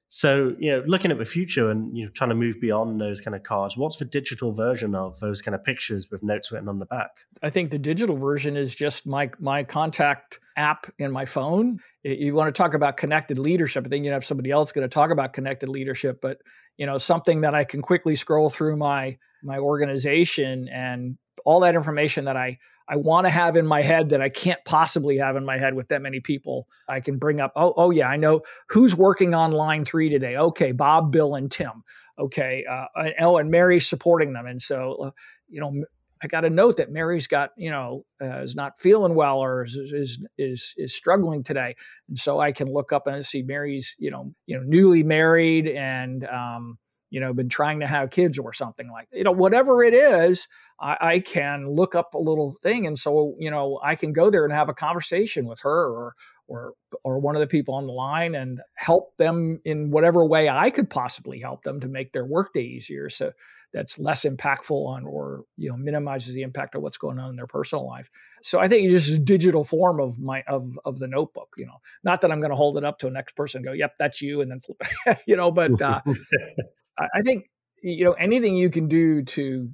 So, 0.08 0.54
you 0.58 0.70
know, 0.70 0.84
looking 0.86 1.10
at 1.10 1.18
the 1.18 1.24
future 1.24 1.70
and 1.70 1.96
you 1.96 2.04
know, 2.04 2.10
trying 2.12 2.30
to 2.30 2.36
move 2.36 2.60
beyond 2.60 3.00
those 3.00 3.20
kind 3.20 3.34
of 3.34 3.42
cards, 3.42 3.76
what's 3.76 3.96
the 3.96 4.04
digital 4.04 4.52
version 4.52 4.94
of 4.94 5.18
those 5.20 5.42
kind 5.42 5.54
of 5.54 5.64
pictures 5.64 6.08
with 6.10 6.22
notes 6.22 6.52
written 6.52 6.68
on 6.68 6.78
the 6.78 6.86
back? 6.86 7.10
I 7.42 7.50
think 7.50 7.70
the 7.70 7.78
digital 7.78 8.16
version 8.16 8.56
is 8.56 8.74
just 8.74 9.06
my 9.06 9.30
my 9.40 9.64
contact 9.64 10.38
app 10.56 10.90
in 10.98 11.10
my 11.10 11.24
phone. 11.24 11.80
You 12.04 12.34
want 12.34 12.54
to 12.54 12.56
talk 12.56 12.74
about 12.74 12.96
connected 12.96 13.38
leadership. 13.38 13.84
I 13.84 13.88
think 13.88 14.04
you 14.04 14.12
have 14.12 14.24
somebody 14.24 14.50
else 14.50 14.72
going 14.72 14.88
to 14.88 14.92
talk 14.92 15.10
about 15.10 15.32
connected 15.32 15.68
leadership, 15.68 16.20
but 16.22 16.38
you 16.76 16.86
know, 16.86 16.98
something 16.98 17.40
that 17.40 17.54
I 17.54 17.64
can 17.64 17.82
quickly 17.82 18.14
scroll 18.14 18.48
through 18.48 18.76
my 18.76 19.18
my 19.42 19.58
organization 19.58 20.68
and 20.68 21.18
all 21.44 21.60
that 21.60 21.74
information 21.74 22.24
that 22.26 22.36
I 22.36 22.58
I 22.88 22.96
want 22.96 23.26
to 23.26 23.30
have 23.30 23.56
in 23.56 23.66
my 23.66 23.82
head 23.82 24.10
that 24.10 24.22
I 24.22 24.28
can't 24.28 24.64
possibly 24.64 25.18
have 25.18 25.36
in 25.36 25.44
my 25.44 25.58
head 25.58 25.74
with 25.74 25.88
that 25.88 26.02
many 26.02 26.20
people. 26.20 26.68
I 26.88 27.00
can 27.00 27.18
bring 27.18 27.40
up, 27.40 27.52
oh, 27.56 27.74
oh 27.76 27.90
yeah, 27.90 28.08
I 28.08 28.16
know 28.16 28.42
who's 28.68 28.94
working 28.94 29.34
on 29.34 29.52
line 29.52 29.84
three 29.84 30.08
today. 30.08 30.36
Okay, 30.36 30.72
Bob, 30.72 31.10
Bill, 31.10 31.34
and 31.34 31.50
Tim. 31.50 31.82
Okay, 32.18 32.64
uh, 32.70 32.86
oh, 33.20 33.38
and 33.38 33.50
Mary's 33.50 33.86
supporting 33.86 34.32
them, 34.32 34.46
and 34.46 34.62
so 34.62 34.96
uh, 35.04 35.10
you 35.48 35.60
know, 35.60 35.84
I 36.22 36.28
got 36.28 36.44
a 36.44 36.50
note 36.50 36.78
that 36.78 36.90
Mary's 36.90 37.26
got 37.26 37.50
you 37.56 37.70
know 37.70 38.06
uh, 38.22 38.40
is 38.42 38.54
not 38.54 38.78
feeling 38.78 39.14
well 39.14 39.38
or 39.38 39.64
is, 39.64 39.74
is 39.74 40.26
is 40.38 40.72
is 40.78 40.96
struggling 40.96 41.42
today, 41.42 41.76
and 42.08 42.18
so 42.18 42.40
I 42.40 42.52
can 42.52 42.72
look 42.72 42.92
up 42.92 43.06
and 43.06 43.22
see 43.24 43.42
Mary's 43.42 43.96
you 43.98 44.10
know 44.10 44.32
you 44.46 44.56
know 44.56 44.62
newly 44.64 45.02
married 45.02 45.68
and 45.68 46.24
um, 46.26 46.78
you 47.10 47.20
know 47.20 47.32
been 47.32 47.48
trying 47.48 47.80
to 47.80 47.86
have 47.86 48.10
kids 48.10 48.38
or 48.38 48.52
something 48.52 48.90
like 48.90 49.08
you 49.12 49.24
know 49.24 49.32
whatever 49.32 49.82
it 49.82 49.94
is 49.94 50.48
I, 50.80 50.96
I, 51.00 51.20
can 51.20 51.70
look 51.70 51.94
up 51.94 52.14
a 52.14 52.18
little 52.18 52.56
thing 52.62 52.86
and 52.86 52.98
so 52.98 53.34
you 53.38 53.50
know 53.50 53.80
i 53.82 53.94
can 53.94 54.12
go 54.12 54.30
there 54.30 54.44
and 54.44 54.52
have 54.52 54.68
a 54.68 54.74
conversation 54.74 55.46
with 55.46 55.60
her 55.60 55.88
or 55.88 56.14
or 56.48 56.72
or 57.04 57.18
one 57.18 57.36
of 57.36 57.40
the 57.40 57.46
people 57.46 57.74
on 57.74 57.86
the 57.86 57.92
line 57.92 58.34
and 58.34 58.60
help 58.74 59.16
them 59.16 59.60
in 59.64 59.90
whatever 59.90 60.24
way 60.24 60.48
i 60.48 60.70
could 60.70 60.90
possibly 60.90 61.40
help 61.40 61.62
them 61.62 61.80
to 61.80 61.88
make 61.88 62.12
their 62.12 62.26
workday 62.26 62.62
easier 62.62 63.08
so 63.08 63.32
that's 63.72 63.98
less 63.98 64.24
impactful 64.24 64.86
on 64.86 65.04
or 65.04 65.44
you 65.56 65.68
know 65.68 65.76
minimizes 65.76 66.34
the 66.34 66.42
impact 66.42 66.74
of 66.74 66.82
what's 66.82 66.96
going 66.96 67.18
on 67.18 67.30
in 67.30 67.36
their 67.36 67.46
personal 67.46 67.86
life. 67.86 68.10
So 68.42 68.58
i 68.58 68.68
think 68.68 68.84
it's 68.90 69.04
just 69.04 69.16
a 69.16 69.22
digital 69.22 69.64
form 69.64 70.00
of 70.00 70.18
my 70.18 70.42
of 70.48 70.78
of 70.84 70.98
the 70.98 71.06
notebook 71.06 71.54
you 71.56 71.66
know. 71.66 71.80
Not 72.02 72.22
that 72.22 72.32
i'm 72.32 72.40
going 72.40 72.50
to 72.50 72.56
hold 72.56 72.78
it 72.78 72.84
up 72.84 72.98
to 73.00 73.06
a 73.06 73.10
next 73.10 73.36
person 73.36 73.58
and 73.58 73.66
go 73.66 73.72
yep 73.72 73.92
that's 73.98 74.22
you 74.22 74.40
and 74.40 74.50
then 74.50 74.60
flip 74.60 74.78
it 75.06 75.18
you 75.26 75.36
know 75.36 75.50
but 75.50 75.80
uh, 75.80 76.00
I 76.98 77.22
think 77.22 77.50
you 77.82 78.04
know 78.04 78.12
anything 78.12 78.56
you 78.56 78.70
can 78.70 78.88
do 78.88 79.22
to 79.22 79.70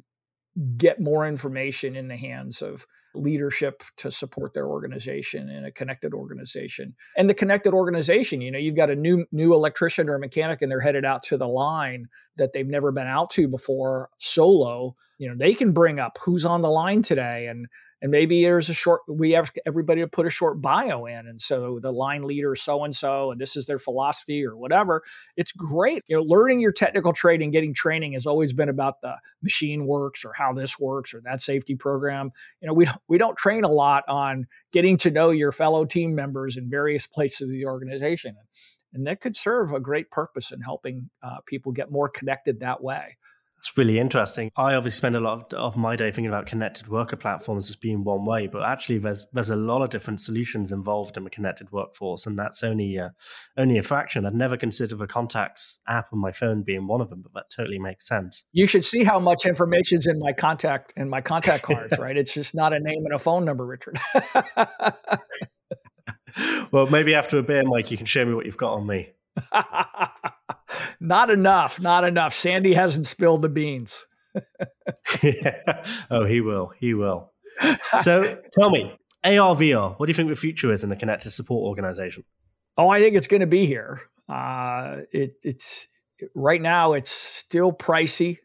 get 0.76 1.00
more 1.00 1.26
information 1.26 1.96
in 1.96 2.08
the 2.08 2.16
hands 2.16 2.62
of 2.62 2.86
leadership 3.14 3.82
to 3.98 4.10
support 4.10 4.54
their 4.54 4.66
organization 4.66 5.50
in 5.50 5.66
a 5.66 5.70
connected 5.70 6.14
organization. 6.14 6.94
And 7.16 7.28
the 7.28 7.34
connected 7.34 7.74
organization 7.74 8.40
you 8.40 8.50
know 8.50 8.58
you've 8.58 8.76
got 8.76 8.90
a 8.90 8.96
new 8.96 9.26
new 9.32 9.54
electrician 9.54 10.08
or 10.08 10.18
mechanic 10.18 10.62
and 10.62 10.70
they're 10.70 10.80
headed 10.80 11.04
out 11.04 11.22
to 11.24 11.36
the 11.36 11.48
line 11.48 12.08
that 12.36 12.52
they've 12.52 12.66
never 12.66 12.92
been 12.92 13.06
out 13.06 13.30
to 13.30 13.48
before 13.48 14.08
solo. 14.18 14.96
You 15.18 15.28
know 15.28 15.36
they 15.36 15.54
can 15.54 15.72
bring 15.72 15.98
up 15.98 16.18
who's 16.22 16.44
on 16.44 16.62
the 16.62 16.70
line 16.70 17.02
today 17.02 17.46
and 17.46 17.66
and 18.02 18.10
maybe 18.10 18.42
there's 18.42 18.68
a 18.68 18.74
short 18.74 19.00
we 19.08 19.30
have 19.30 19.50
everybody 19.64 20.00
to 20.00 20.08
put 20.08 20.26
a 20.26 20.30
short 20.30 20.60
bio 20.60 21.06
in 21.06 21.26
and 21.26 21.40
so 21.40 21.78
the 21.80 21.92
line 21.92 22.24
leader 22.24 22.54
so 22.54 22.84
and 22.84 22.94
so 22.94 23.30
and 23.30 23.40
this 23.40 23.56
is 23.56 23.64
their 23.64 23.78
philosophy 23.78 24.44
or 24.44 24.56
whatever. 24.56 25.02
It's 25.36 25.52
great. 25.52 26.02
You 26.08 26.16
know 26.16 26.22
learning 26.22 26.60
your 26.60 26.72
technical 26.72 27.12
trade 27.12 27.40
and 27.40 27.52
getting 27.52 27.72
training 27.72 28.12
has 28.12 28.26
always 28.26 28.52
been 28.52 28.68
about 28.68 29.00
the 29.00 29.14
machine 29.42 29.86
works 29.86 30.24
or 30.24 30.32
how 30.36 30.52
this 30.52 30.78
works 30.78 31.14
or 31.14 31.22
that 31.24 31.40
safety 31.40 31.76
program. 31.76 32.32
You 32.60 32.68
know 32.68 32.74
we 32.74 32.84
don't, 32.84 33.00
we 33.08 33.18
don't 33.18 33.38
train 33.38 33.64
a 33.64 33.72
lot 33.72 34.04
on 34.08 34.46
getting 34.72 34.96
to 34.98 35.10
know 35.10 35.30
your 35.30 35.52
fellow 35.52 35.84
team 35.84 36.14
members 36.14 36.56
in 36.56 36.68
various 36.68 37.06
places 37.06 37.42
of 37.42 37.50
the 37.50 37.66
organization 37.66 38.36
and 38.94 39.06
that 39.06 39.20
could 39.20 39.36
serve 39.36 39.72
a 39.72 39.80
great 39.80 40.10
purpose 40.10 40.50
in 40.50 40.60
helping 40.60 41.08
uh, 41.22 41.38
people 41.46 41.72
get 41.72 41.90
more 41.90 42.08
connected 42.08 42.60
that 42.60 42.82
way 42.82 43.16
it's 43.62 43.78
really 43.78 44.00
interesting. 44.00 44.50
I 44.56 44.74
obviously 44.74 44.96
spend 44.96 45.14
a 45.14 45.20
lot 45.20 45.54
of 45.54 45.76
my 45.76 45.94
day 45.94 46.10
thinking 46.10 46.26
about 46.26 46.46
connected 46.46 46.88
worker 46.88 47.14
platforms 47.14 47.70
as 47.70 47.76
being 47.76 48.02
one 48.02 48.24
way, 48.24 48.48
but 48.48 48.64
actually 48.64 48.98
there's 48.98 49.28
there's 49.32 49.50
a 49.50 49.56
lot 49.56 49.82
of 49.82 49.90
different 49.90 50.18
solutions 50.18 50.72
involved 50.72 51.16
in 51.16 51.24
a 51.24 51.30
connected 51.30 51.70
workforce, 51.70 52.26
and 52.26 52.36
that's 52.36 52.64
only 52.64 52.98
uh, 52.98 53.10
only 53.56 53.78
a 53.78 53.82
fraction. 53.84 54.26
I'd 54.26 54.34
never 54.34 54.56
considered 54.56 54.98
the 54.98 55.06
contacts 55.06 55.78
app 55.86 56.08
on 56.12 56.18
my 56.18 56.32
phone 56.32 56.64
being 56.64 56.88
one 56.88 57.00
of 57.00 57.08
them, 57.08 57.22
but 57.22 57.34
that 57.34 57.50
totally 57.56 57.78
makes 57.78 58.08
sense. 58.08 58.46
You 58.50 58.66
should 58.66 58.84
see 58.84 59.04
how 59.04 59.20
much 59.20 59.46
information's 59.46 60.08
in 60.08 60.18
my 60.18 60.32
contact 60.32 60.92
in 60.96 61.08
my 61.08 61.20
contact 61.20 61.62
cards, 61.62 61.96
right? 62.00 62.16
It's 62.16 62.34
just 62.34 62.56
not 62.56 62.72
a 62.72 62.80
name 62.80 63.04
and 63.04 63.14
a 63.14 63.18
phone 63.20 63.44
number, 63.44 63.64
Richard. 63.64 63.96
well, 66.72 66.86
maybe 66.86 67.14
after 67.14 67.38
a 67.38 67.44
beer, 67.44 67.62
Mike, 67.64 67.92
you 67.92 67.96
can 67.96 68.06
show 68.06 68.24
me 68.24 68.34
what 68.34 68.44
you've 68.44 68.56
got 68.56 68.72
on 68.72 68.88
me. 68.88 69.10
not 71.00 71.30
enough, 71.30 71.80
not 71.80 72.04
enough. 72.04 72.34
Sandy 72.34 72.74
hasn't 72.74 73.06
spilled 73.06 73.42
the 73.42 73.48
beans. 73.48 74.06
yeah. 75.22 75.84
Oh, 76.10 76.24
he 76.24 76.40
will. 76.40 76.72
He 76.78 76.94
will. 76.94 77.32
So 77.98 78.38
tell 78.58 78.70
me, 78.70 78.96
AR 79.24 79.54
VR, 79.54 79.98
what 79.98 80.06
do 80.06 80.10
you 80.10 80.14
think 80.14 80.28
the 80.28 80.34
future 80.34 80.72
is 80.72 80.82
in 80.82 80.90
the 80.90 80.96
connected 80.96 81.30
support 81.30 81.66
organization? 81.66 82.24
Oh, 82.76 82.88
I 82.88 83.00
think 83.00 83.14
it's 83.14 83.26
going 83.26 83.40
to 83.40 83.46
be 83.46 83.66
here. 83.66 84.02
Uh, 84.28 85.02
it, 85.12 85.34
it's 85.42 85.86
right 86.34 86.60
now, 86.60 86.94
it's 86.94 87.10
still 87.10 87.72
pricey. 87.72 88.38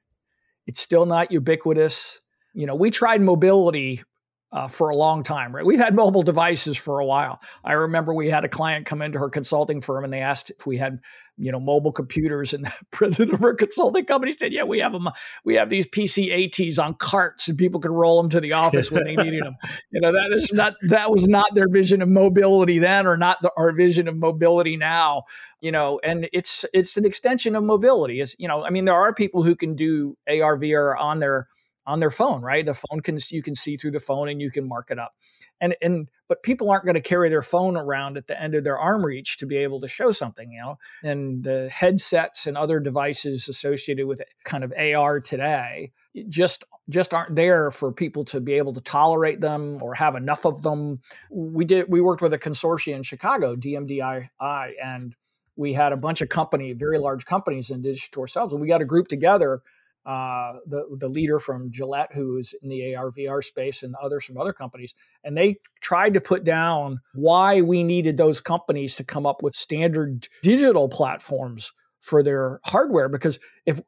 It's 0.65 0.81
still 0.81 1.05
not 1.05 1.31
ubiquitous. 1.31 2.19
You 2.53 2.65
know, 2.65 2.75
we 2.75 2.91
tried 2.91 3.21
mobility 3.21 4.03
uh, 4.51 4.67
for 4.67 4.89
a 4.89 4.95
long 4.95 5.23
time, 5.23 5.53
right? 5.53 5.65
We've 5.65 5.79
had 5.79 5.95
mobile 5.95 6.23
devices 6.23 6.77
for 6.77 6.99
a 6.99 7.05
while. 7.05 7.41
I 7.63 7.73
remember 7.73 8.13
we 8.13 8.29
had 8.29 8.45
a 8.45 8.49
client 8.49 8.85
come 8.85 9.01
into 9.01 9.19
her 9.19 9.29
consulting 9.29 9.81
firm 9.81 10.03
and 10.03 10.13
they 10.13 10.21
asked 10.21 10.51
if 10.51 10.65
we 10.65 10.77
had, 10.77 10.99
you 11.37 11.51
know, 11.51 11.59
mobile 11.59 11.91
computers, 11.91 12.53
and 12.53 12.65
the 12.65 12.73
president 12.91 13.33
of 13.33 13.41
her 13.41 13.53
consulting 13.53 14.05
company 14.05 14.31
said, 14.31 14.53
"Yeah, 14.53 14.63
we 14.63 14.79
have 14.79 14.91
them. 14.91 15.09
We 15.43 15.55
have 15.55 15.69
these 15.69 15.85
PC-ATs 15.85 16.79
on 16.79 16.95
carts, 16.95 17.47
and 17.47 17.57
people 17.57 17.79
could 17.79 17.91
roll 17.91 18.21
them 18.21 18.29
to 18.31 18.39
the 18.39 18.53
office 18.53 18.89
when 18.91 19.03
they 19.03 19.15
needed 19.23 19.43
them." 19.43 19.55
You 19.91 20.01
know, 20.01 20.11
that 20.13 20.31
is 20.31 20.51
not 20.51 20.75
that 20.89 21.11
was 21.11 21.27
not 21.27 21.53
their 21.53 21.69
vision 21.69 22.01
of 22.01 22.09
mobility 22.09 22.79
then, 22.79 23.05
or 23.05 23.17
not 23.17 23.41
the, 23.41 23.51
our 23.55 23.71
vision 23.71 24.07
of 24.07 24.15
mobility 24.15 24.77
now. 24.77 25.23
You 25.61 25.71
know, 25.71 25.99
and 26.03 26.27
it's 26.33 26.65
it's 26.73 26.97
an 26.97 27.05
extension 27.05 27.55
of 27.55 27.63
mobility. 27.63 28.19
Is 28.19 28.35
you 28.39 28.47
know, 28.47 28.65
I 28.65 28.71
mean, 28.71 28.85
there 28.85 28.95
are 28.95 29.13
people 29.13 29.43
who 29.43 29.55
can 29.55 29.75
do 29.75 30.17
AR 30.27 30.57
VR 30.57 30.99
on 30.99 31.19
their 31.19 31.47
on 31.87 32.01
their 32.01 32.11
phone, 32.11 32.41
right? 32.41 32.65
The 32.65 32.73
phone 32.73 32.99
can 32.99 33.17
you 33.31 33.41
can 33.41 33.55
see 33.55 33.77
through 33.77 33.91
the 33.91 33.99
phone 33.99 34.27
and 34.27 34.41
you 34.41 34.51
can 34.51 34.67
mark 34.67 34.91
it 34.91 34.99
up. 34.99 35.15
And 35.59 35.75
and 35.81 36.07
but 36.27 36.43
people 36.43 36.69
aren't 36.69 36.83
going 36.83 36.95
to 36.95 37.01
carry 37.01 37.29
their 37.29 37.41
phone 37.41 37.77
around 37.77 38.17
at 38.17 38.27
the 38.27 38.39
end 38.39 38.53
of 38.53 38.65
their 38.65 38.77
arm 38.77 39.03
reach 39.03 39.37
to 39.37 39.45
be 39.47 39.55
able 39.57 39.79
to 39.81 39.87
show 39.87 40.11
something, 40.11 40.51
you 40.51 40.59
know. 40.59 40.77
And 41.01 41.43
the 41.43 41.69
headsets 41.69 42.45
and 42.45 42.57
other 42.57 42.79
devices 42.79 43.47
associated 43.47 44.05
with 44.05 44.21
kind 44.43 44.63
of 44.63 44.73
AR 44.77 45.21
today 45.21 45.93
just 46.27 46.65
just 46.89 47.13
aren't 47.13 47.35
there 47.35 47.71
for 47.71 47.91
people 47.91 48.25
to 48.25 48.41
be 48.41 48.53
able 48.53 48.73
to 48.73 48.81
tolerate 48.81 49.39
them 49.39 49.81
or 49.81 49.95
have 49.95 50.15
enough 50.15 50.45
of 50.45 50.61
them. 50.61 50.99
We 51.31 51.63
did 51.63 51.85
we 51.87 52.01
worked 52.01 52.21
with 52.21 52.33
a 52.33 52.39
consortium 52.39 52.97
in 52.97 53.03
Chicago, 53.03 53.55
DMDI, 53.55 54.29
and 54.39 55.15
we 55.55 55.73
had 55.73 55.91
a 55.91 55.97
bunch 55.97 56.21
of 56.21 56.29
company, 56.29 56.73
very 56.73 56.99
large 56.99 57.25
companies 57.25 57.71
in 57.71 57.81
digital 57.81 58.21
ourselves, 58.21 58.51
and 58.51 58.61
we 58.61 58.67
got 58.67 58.81
a 58.81 58.85
group 58.85 59.07
together 59.07 59.61
uh, 60.07 60.53
the 60.65 60.85
the 60.97 61.09
leader 61.09 61.37
from 61.37 61.69
Gillette, 61.69 62.13
who 62.13 62.37
is 62.37 62.55
in 62.63 62.69
the 62.69 62.95
AR 62.95 63.11
VR 63.11 63.43
space, 63.43 63.83
and 63.83 63.93
others 64.01 64.23
from 64.23 64.37
other 64.37 64.53
companies, 64.53 64.95
and 65.25 65.35
they 65.37 65.57
tried 65.81 66.13
to 66.13 66.21
put 66.21 66.45
down 66.45 67.01
why 67.13 67.61
we 67.61 67.83
needed 67.83 68.15
those 68.15 68.39
companies 68.39 68.95
to 68.95 69.03
come 69.03 69.25
up 69.25 69.43
with 69.43 69.53
standard 69.53 70.29
digital 70.41 70.87
platforms 70.87 71.73
for 71.99 72.23
their 72.23 72.61
hardware. 72.63 73.09
Because 73.09 73.37
if 73.65 73.81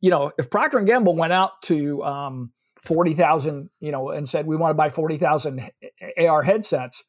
you 0.00 0.10
know, 0.10 0.30
if 0.38 0.48
Procter 0.48 0.78
and 0.78 0.86
Gamble 0.86 1.16
went 1.16 1.32
out 1.32 1.60
to 1.62 2.04
um, 2.04 2.52
forty 2.78 3.14
thousand, 3.14 3.68
you 3.80 3.90
know, 3.90 4.10
and 4.10 4.28
said 4.28 4.46
we 4.46 4.56
want 4.56 4.70
to 4.70 4.74
buy 4.74 4.90
forty 4.90 5.18
thousand 5.18 5.68
AR 6.16 6.44
headsets, 6.44 7.02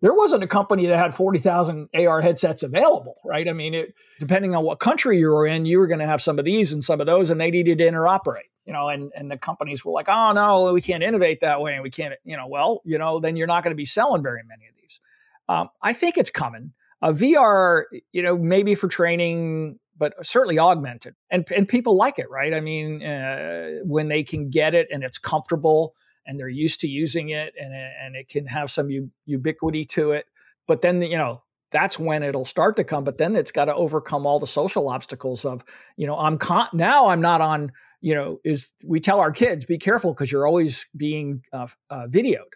there 0.00 0.14
wasn't 0.14 0.42
a 0.42 0.46
company 0.46 0.86
that 0.86 0.98
had 0.98 1.14
40,000 1.14 1.88
AR 1.94 2.20
headsets 2.20 2.62
available, 2.62 3.16
right? 3.24 3.48
I 3.48 3.52
mean, 3.52 3.74
it, 3.74 3.94
depending 4.18 4.54
on 4.54 4.64
what 4.64 4.78
country 4.78 5.18
you 5.18 5.28
were 5.28 5.46
in, 5.46 5.66
you 5.66 5.78
were 5.78 5.86
going 5.86 6.00
to 6.00 6.06
have 6.06 6.22
some 6.22 6.38
of 6.38 6.44
these 6.44 6.72
and 6.72 6.82
some 6.82 7.00
of 7.00 7.06
those, 7.06 7.30
and 7.30 7.40
they 7.40 7.50
needed 7.50 7.78
to 7.78 7.84
interoperate, 7.84 8.48
you 8.64 8.72
know, 8.72 8.88
and, 8.88 9.12
and 9.14 9.30
the 9.30 9.36
companies 9.36 9.84
were 9.84 9.92
like, 9.92 10.08
oh, 10.08 10.32
no, 10.32 10.72
we 10.72 10.80
can't 10.80 11.02
innovate 11.02 11.40
that 11.40 11.60
way. 11.60 11.74
And 11.74 11.82
we 11.82 11.90
can't, 11.90 12.14
you 12.24 12.36
know, 12.36 12.46
well, 12.46 12.80
you 12.84 12.98
know, 12.98 13.20
then 13.20 13.36
you're 13.36 13.46
not 13.46 13.62
going 13.62 13.72
to 13.72 13.76
be 13.76 13.84
selling 13.84 14.22
very 14.22 14.42
many 14.48 14.68
of 14.68 14.74
these. 14.80 15.00
Um, 15.48 15.68
I 15.82 15.92
think 15.92 16.16
it's 16.16 16.30
coming. 16.30 16.72
VR, 17.02 17.84
you 18.12 18.22
know, 18.22 18.38
maybe 18.38 18.74
for 18.74 18.88
training, 18.88 19.78
but 19.98 20.14
certainly 20.24 20.58
augmented. 20.58 21.14
And, 21.30 21.46
and 21.54 21.68
people 21.68 21.96
like 21.96 22.18
it, 22.18 22.30
right? 22.30 22.54
I 22.54 22.60
mean, 22.60 23.02
uh, 23.02 23.80
when 23.84 24.08
they 24.08 24.22
can 24.22 24.48
get 24.48 24.74
it 24.74 24.88
and 24.90 25.04
it's 25.04 25.18
comfortable– 25.18 25.94
and 26.26 26.38
they're 26.38 26.48
used 26.48 26.80
to 26.80 26.88
using 26.88 27.30
it 27.30 27.54
and, 27.60 27.72
and 27.74 28.16
it 28.16 28.28
can 28.28 28.46
have 28.46 28.70
some 28.70 28.90
u- 28.90 29.10
ubiquity 29.26 29.84
to 29.84 30.12
it. 30.12 30.26
But 30.66 30.82
then, 30.82 31.02
you 31.02 31.16
know, 31.16 31.42
that's 31.70 31.98
when 31.98 32.22
it'll 32.22 32.44
start 32.44 32.76
to 32.76 32.84
come. 32.84 33.04
But 33.04 33.18
then 33.18 33.36
it's 33.36 33.52
got 33.52 33.66
to 33.66 33.74
overcome 33.74 34.26
all 34.26 34.38
the 34.38 34.46
social 34.46 34.88
obstacles 34.88 35.44
of, 35.44 35.64
you 35.96 36.06
know, 36.06 36.18
I'm 36.18 36.38
con- 36.38 36.68
now 36.72 37.08
I'm 37.08 37.20
not 37.20 37.40
on, 37.40 37.72
you 38.00 38.14
know, 38.14 38.38
is 38.44 38.72
we 38.84 39.00
tell 39.00 39.20
our 39.20 39.32
kids, 39.32 39.64
be 39.64 39.78
careful 39.78 40.12
because 40.12 40.30
you're 40.30 40.46
always 40.46 40.86
being 40.96 41.42
uh, 41.52 41.68
uh, 41.90 42.06
videoed 42.08 42.52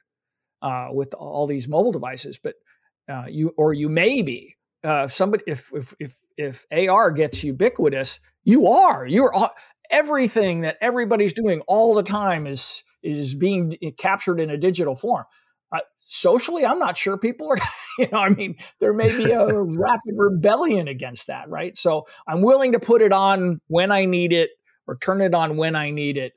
uh, 0.62 0.88
with 0.90 1.14
all 1.14 1.46
these 1.46 1.68
mobile 1.68 1.92
devices. 1.92 2.38
But 2.42 2.54
uh, 3.08 3.24
you, 3.28 3.52
or 3.56 3.72
you 3.72 3.88
may 3.88 4.22
be. 4.22 4.56
Uh, 4.82 5.08
somebody, 5.08 5.42
if, 5.46 5.70
if, 5.72 5.94
if, 5.98 6.18
if 6.36 6.66
AR 6.90 7.10
gets 7.10 7.42
ubiquitous, 7.42 8.20
you 8.44 8.66
are, 8.66 9.06
you're 9.06 9.32
everything 9.90 10.62
that 10.62 10.76
everybody's 10.80 11.32
doing 11.32 11.60
all 11.66 11.94
the 11.94 12.02
time 12.02 12.46
is 12.46 12.82
is 13.04 13.34
being 13.34 13.76
captured 13.98 14.40
in 14.40 14.50
a 14.50 14.56
digital 14.56 14.94
form. 14.94 15.24
Uh, 15.74 15.80
socially, 16.06 16.64
I'm 16.64 16.78
not 16.78 16.96
sure 16.96 17.16
people 17.16 17.48
are, 17.48 17.58
you 17.98 18.08
know, 18.10 18.18
I 18.18 18.30
mean, 18.30 18.56
there 18.80 18.92
may 18.92 19.14
be 19.16 19.30
a 19.30 19.52
rapid 19.62 20.14
rebellion 20.16 20.88
against 20.88 21.28
that, 21.28 21.48
right? 21.48 21.76
So 21.76 22.06
I'm 22.26 22.42
willing 22.42 22.72
to 22.72 22.80
put 22.80 23.02
it 23.02 23.12
on 23.12 23.60
when 23.68 23.92
I 23.92 24.04
need 24.04 24.32
it 24.32 24.50
or 24.86 24.96
turn 24.96 25.20
it 25.20 25.34
on 25.34 25.56
when 25.56 25.76
I 25.76 25.90
need 25.90 26.16
it 26.16 26.32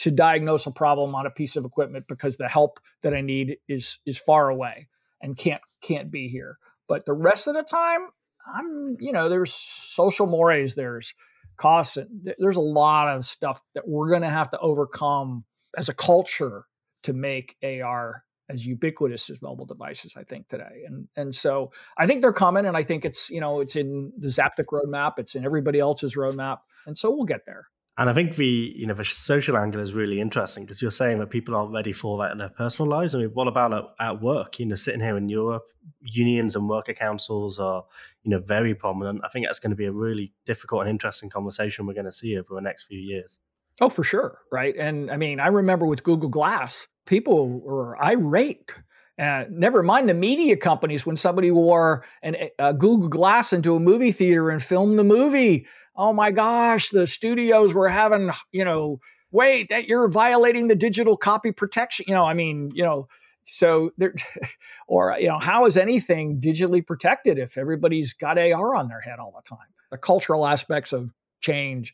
to 0.00 0.10
diagnose 0.10 0.66
a 0.66 0.70
problem 0.70 1.14
on 1.14 1.26
a 1.26 1.30
piece 1.30 1.56
of 1.56 1.64
equipment 1.64 2.06
because 2.08 2.36
the 2.36 2.48
help 2.48 2.80
that 3.02 3.14
I 3.14 3.20
need 3.20 3.58
is 3.68 3.98
is 4.06 4.18
far 4.18 4.48
away 4.48 4.88
and 5.20 5.36
can't 5.36 5.60
can't 5.82 6.10
be 6.10 6.28
here. 6.28 6.58
But 6.88 7.06
the 7.06 7.12
rest 7.12 7.46
of 7.46 7.54
the 7.54 7.62
time, 7.62 8.08
I'm, 8.52 8.96
you 8.98 9.12
know, 9.12 9.28
there's 9.28 9.52
social 9.52 10.26
mores, 10.26 10.74
there's 10.74 11.14
costs, 11.56 11.98
there's 12.38 12.56
a 12.56 12.60
lot 12.60 13.14
of 13.14 13.24
stuff 13.24 13.60
that 13.74 13.86
we're 13.86 14.08
going 14.08 14.22
to 14.22 14.30
have 14.30 14.50
to 14.50 14.58
overcome 14.58 15.44
as 15.76 15.88
a 15.88 15.94
culture 15.94 16.64
to 17.02 17.12
make 17.12 17.56
AR 17.62 18.24
as 18.48 18.66
ubiquitous 18.66 19.30
as 19.30 19.40
mobile 19.40 19.64
devices, 19.64 20.14
I 20.16 20.24
think 20.24 20.48
today, 20.48 20.82
and 20.86 21.08
and 21.16 21.34
so 21.34 21.70
I 21.96 22.06
think 22.06 22.22
they're 22.22 22.32
coming, 22.32 22.66
and 22.66 22.76
I 22.76 22.82
think 22.82 23.04
it's 23.04 23.30
you 23.30 23.40
know 23.40 23.60
it's 23.60 23.76
in 23.76 24.12
the 24.18 24.28
Zaptic 24.28 24.66
roadmap, 24.72 25.14
it's 25.18 25.34
in 25.34 25.44
everybody 25.44 25.78
else's 25.78 26.16
roadmap, 26.16 26.58
and 26.86 26.98
so 26.98 27.10
we'll 27.10 27.26
get 27.26 27.46
there. 27.46 27.68
And 28.00 28.08
I 28.08 28.14
think 28.14 28.36
the 28.36 28.72
you 28.74 28.86
know 28.86 28.94
the 28.94 29.04
social 29.04 29.58
angle 29.58 29.80
is 29.80 29.92
really 29.92 30.20
interesting 30.20 30.64
because 30.64 30.80
you're 30.80 30.90
saying 30.90 31.18
that 31.18 31.28
people 31.28 31.54
aren't 31.54 31.72
ready 31.72 31.92
for 31.92 32.16
that 32.18 32.32
in 32.32 32.38
their 32.38 32.48
personal 32.48 32.90
lives. 32.90 33.14
I 33.14 33.18
mean, 33.18 33.30
what 33.34 33.46
about 33.46 33.74
at, 33.74 33.84
at 34.00 34.22
work? 34.22 34.58
You 34.58 34.66
know, 34.66 34.74
sitting 34.74 35.00
here 35.00 35.16
in 35.16 35.28
Europe, 35.28 35.64
unions 36.00 36.56
and 36.56 36.68
worker 36.68 36.94
councils 36.94 37.58
are 37.58 37.84
you 38.22 38.30
know 38.30 38.40
very 38.40 38.74
prominent. 38.74 39.20
I 39.22 39.28
think 39.28 39.46
that's 39.46 39.60
going 39.60 39.70
to 39.70 39.76
be 39.76 39.84
a 39.84 39.92
really 39.92 40.32
difficult 40.46 40.80
and 40.80 40.90
interesting 40.90 41.28
conversation 41.28 41.86
we're 41.86 41.94
going 41.94 42.06
to 42.06 42.12
see 42.12 42.38
over 42.38 42.54
the 42.54 42.62
next 42.62 42.84
few 42.84 42.98
years. 42.98 43.38
Oh, 43.80 43.88
for 43.88 44.04
sure. 44.04 44.38
Right. 44.52 44.76
And 44.76 45.10
I 45.10 45.16
mean, 45.16 45.40
I 45.40 45.48
remember 45.48 45.86
with 45.86 46.02
Google 46.02 46.28
Glass, 46.28 46.86
people 47.06 47.48
were 47.48 48.00
irate. 48.02 48.74
Uh, 49.18 49.44
never 49.50 49.82
mind 49.82 50.08
the 50.08 50.14
media 50.14 50.56
companies 50.56 51.04
when 51.04 51.16
somebody 51.16 51.50
wore 51.50 52.04
an, 52.22 52.36
a 52.58 52.72
Google 52.72 53.08
Glass 53.08 53.52
into 53.52 53.74
a 53.74 53.80
movie 53.80 54.12
theater 54.12 54.50
and 54.50 54.62
filmed 54.62 54.98
the 54.98 55.04
movie. 55.04 55.66
Oh 55.96 56.12
my 56.12 56.30
gosh, 56.30 56.90
the 56.90 57.06
studios 57.06 57.74
were 57.74 57.88
having, 57.88 58.30
you 58.52 58.64
know, 58.64 59.00
wait, 59.30 59.68
that 59.68 59.88
you're 59.88 60.08
violating 60.08 60.68
the 60.68 60.74
digital 60.74 61.16
copy 61.16 61.52
protection. 61.52 62.06
You 62.08 62.14
know, 62.14 62.24
I 62.24 62.34
mean, 62.34 62.70
you 62.74 62.82
know, 62.82 63.08
so 63.44 63.90
there, 63.98 64.14
or, 64.88 65.16
you 65.18 65.28
know, 65.28 65.38
how 65.38 65.66
is 65.66 65.76
anything 65.76 66.40
digitally 66.40 66.86
protected 66.86 67.38
if 67.38 67.58
everybody's 67.58 68.12
got 68.12 68.38
AR 68.38 68.74
on 68.74 68.88
their 68.88 69.00
head 69.00 69.18
all 69.18 69.34
the 69.34 69.48
time? 69.48 69.66
The 69.90 69.98
cultural 69.98 70.46
aspects 70.46 70.92
of 70.92 71.10
change 71.40 71.92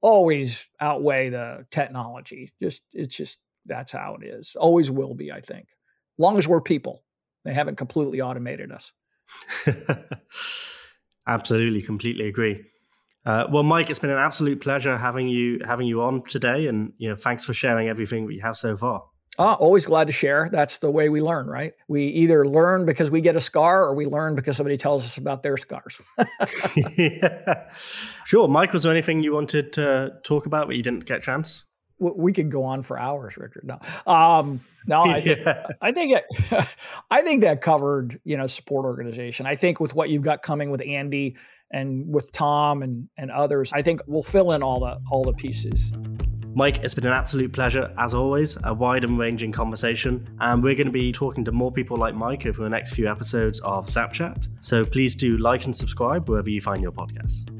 always 0.00 0.68
outweigh 0.80 1.30
the 1.30 1.66
technology. 1.70 2.52
Just 2.62 2.82
it's 2.92 3.16
just 3.16 3.40
that's 3.66 3.92
how 3.92 4.16
it 4.20 4.26
is. 4.26 4.56
Always 4.58 4.90
will 4.90 5.14
be, 5.14 5.30
I 5.32 5.40
think. 5.40 5.68
Long 6.18 6.38
as 6.38 6.48
we're 6.48 6.60
people. 6.60 7.04
They 7.44 7.54
haven't 7.54 7.76
completely 7.76 8.20
automated 8.20 8.72
us. 8.72 8.92
Absolutely, 11.26 11.82
completely 11.82 12.26
agree. 12.28 12.64
Uh, 13.24 13.44
well, 13.50 13.62
Mike, 13.62 13.90
it's 13.90 13.98
been 13.98 14.10
an 14.10 14.18
absolute 14.18 14.60
pleasure 14.60 14.96
having 14.96 15.28
you 15.28 15.60
having 15.64 15.86
you 15.86 16.02
on 16.02 16.22
today, 16.22 16.66
and 16.66 16.92
you 16.98 17.10
know, 17.10 17.16
thanks 17.16 17.44
for 17.44 17.52
sharing 17.52 17.88
everything 17.88 18.30
you 18.30 18.40
have 18.40 18.56
so 18.56 18.76
far. 18.76 19.04
Ah, 19.40 19.54
always 19.54 19.86
glad 19.86 20.08
to 20.08 20.12
share. 20.12 20.48
That's 20.50 20.78
the 20.78 20.90
way 20.90 21.08
we 21.08 21.22
learn, 21.22 21.46
right? 21.46 21.72
We 21.86 22.06
either 22.06 22.44
learn 22.44 22.86
because 22.86 23.08
we 23.08 23.20
get 23.20 23.36
a 23.36 23.40
scar 23.40 23.84
or 23.84 23.94
we 23.94 24.04
learn 24.04 24.34
because 24.34 24.56
somebody 24.56 24.76
tells 24.76 25.04
us 25.04 25.16
about 25.16 25.44
their 25.44 25.56
scars. 25.56 26.00
yeah. 26.96 27.70
Sure. 28.24 28.48
Mike, 28.48 28.72
was 28.72 28.82
there 28.82 28.92
anything 28.92 29.22
you 29.22 29.32
wanted 29.32 29.72
to 29.74 30.14
talk 30.24 30.46
about 30.46 30.66
but 30.66 30.74
you 30.74 30.82
didn't 30.82 31.06
get 31.06 31.18
a 31.18 31.20
chance? 31.20 31.64
We 32.00 32.32
could 32.32 32.50
go 32.50 32.64
on 32.64 32.82
for 32.82 32.98
hours, 32.98 33.36
Richard. 33.36 33.64
No, 33.64 34.12
um, 34.12 34.60
no, 34.86 35.02
I, 35.02 35.20
think, 35.24 35.38
yeah. 35.38 35.66
I 35.80 35.92
think 35.92 36.12
it, 36.12 36.68
I 37.10 37.22
think 37.22 37.42
that 37.42 37.60
covered, 37.60 38.20
you 38.24 38.36
know, 38.36 38.46
support 38.46 38.84
organization. 38.84 39.46
I 39.46 39.56
think 39.56 39.80
with 39.80 39.94
what 39.94 40.08
you've 40.08 40.22
got 40.22 40.42
coming 40.42 40.70
with 40.70 40.80
Andy 40.80 41.36
and 41.72 42.12
with 42.12 42.30
Tom 42.30 42.82
and 42.82 43.08
and 43.16 43.32
others, 43.32 43.72
I 43.72 43.82
think 43.82 44.00
we'll 44.06 44.22
fill 44.22 44.52
in 44.52 44.62
all 44.62 44.80
the 44.80 45.00
all 45.10 45.24
the 45.24 45.32
pieces. 45.32 45.92
Mike, 46.54 46.78
it's 46.78 46.94
been 46.94 47.06
an 47.06 47.12
absolute 47.12 47.52
pleasure, 47.52 47.92
as 47.98 48.14
always, 48.14 48.58
a 48.64 48.74
wide 48.74 49.04
and 49.04 49.18
ranging 49.18 49.52
conversation. 49.52 50.28
And 50.40 50.62
we're 50.62 50.74
going 50.74 50.86
to 50.86 50.92
be 50.92 51.12
talking 51.12 51.44
to 51.44 51.52
more 51.52 51.70
people 51.70 51.96
like 51.96 52.14
Mike 52.14 52.46
over 52.46 52.62
the 52.62 52.70
next 52.70 52.94
few 52.94 53.08
episodes 53.08 53.60
of 53.60 53.86
ZapChat. 53.86 54.48
So 54.60 54.84
please 54.84 55.14
do 55.14 55.36
like 55.38 55.66
and 55.66 55.76
subscribe 55.76 56.28
wherever 56.28 56.50
you 56.50 56.60
find 56.60 56.82
your 56.82 56.92
podcasts. 56.92 57.57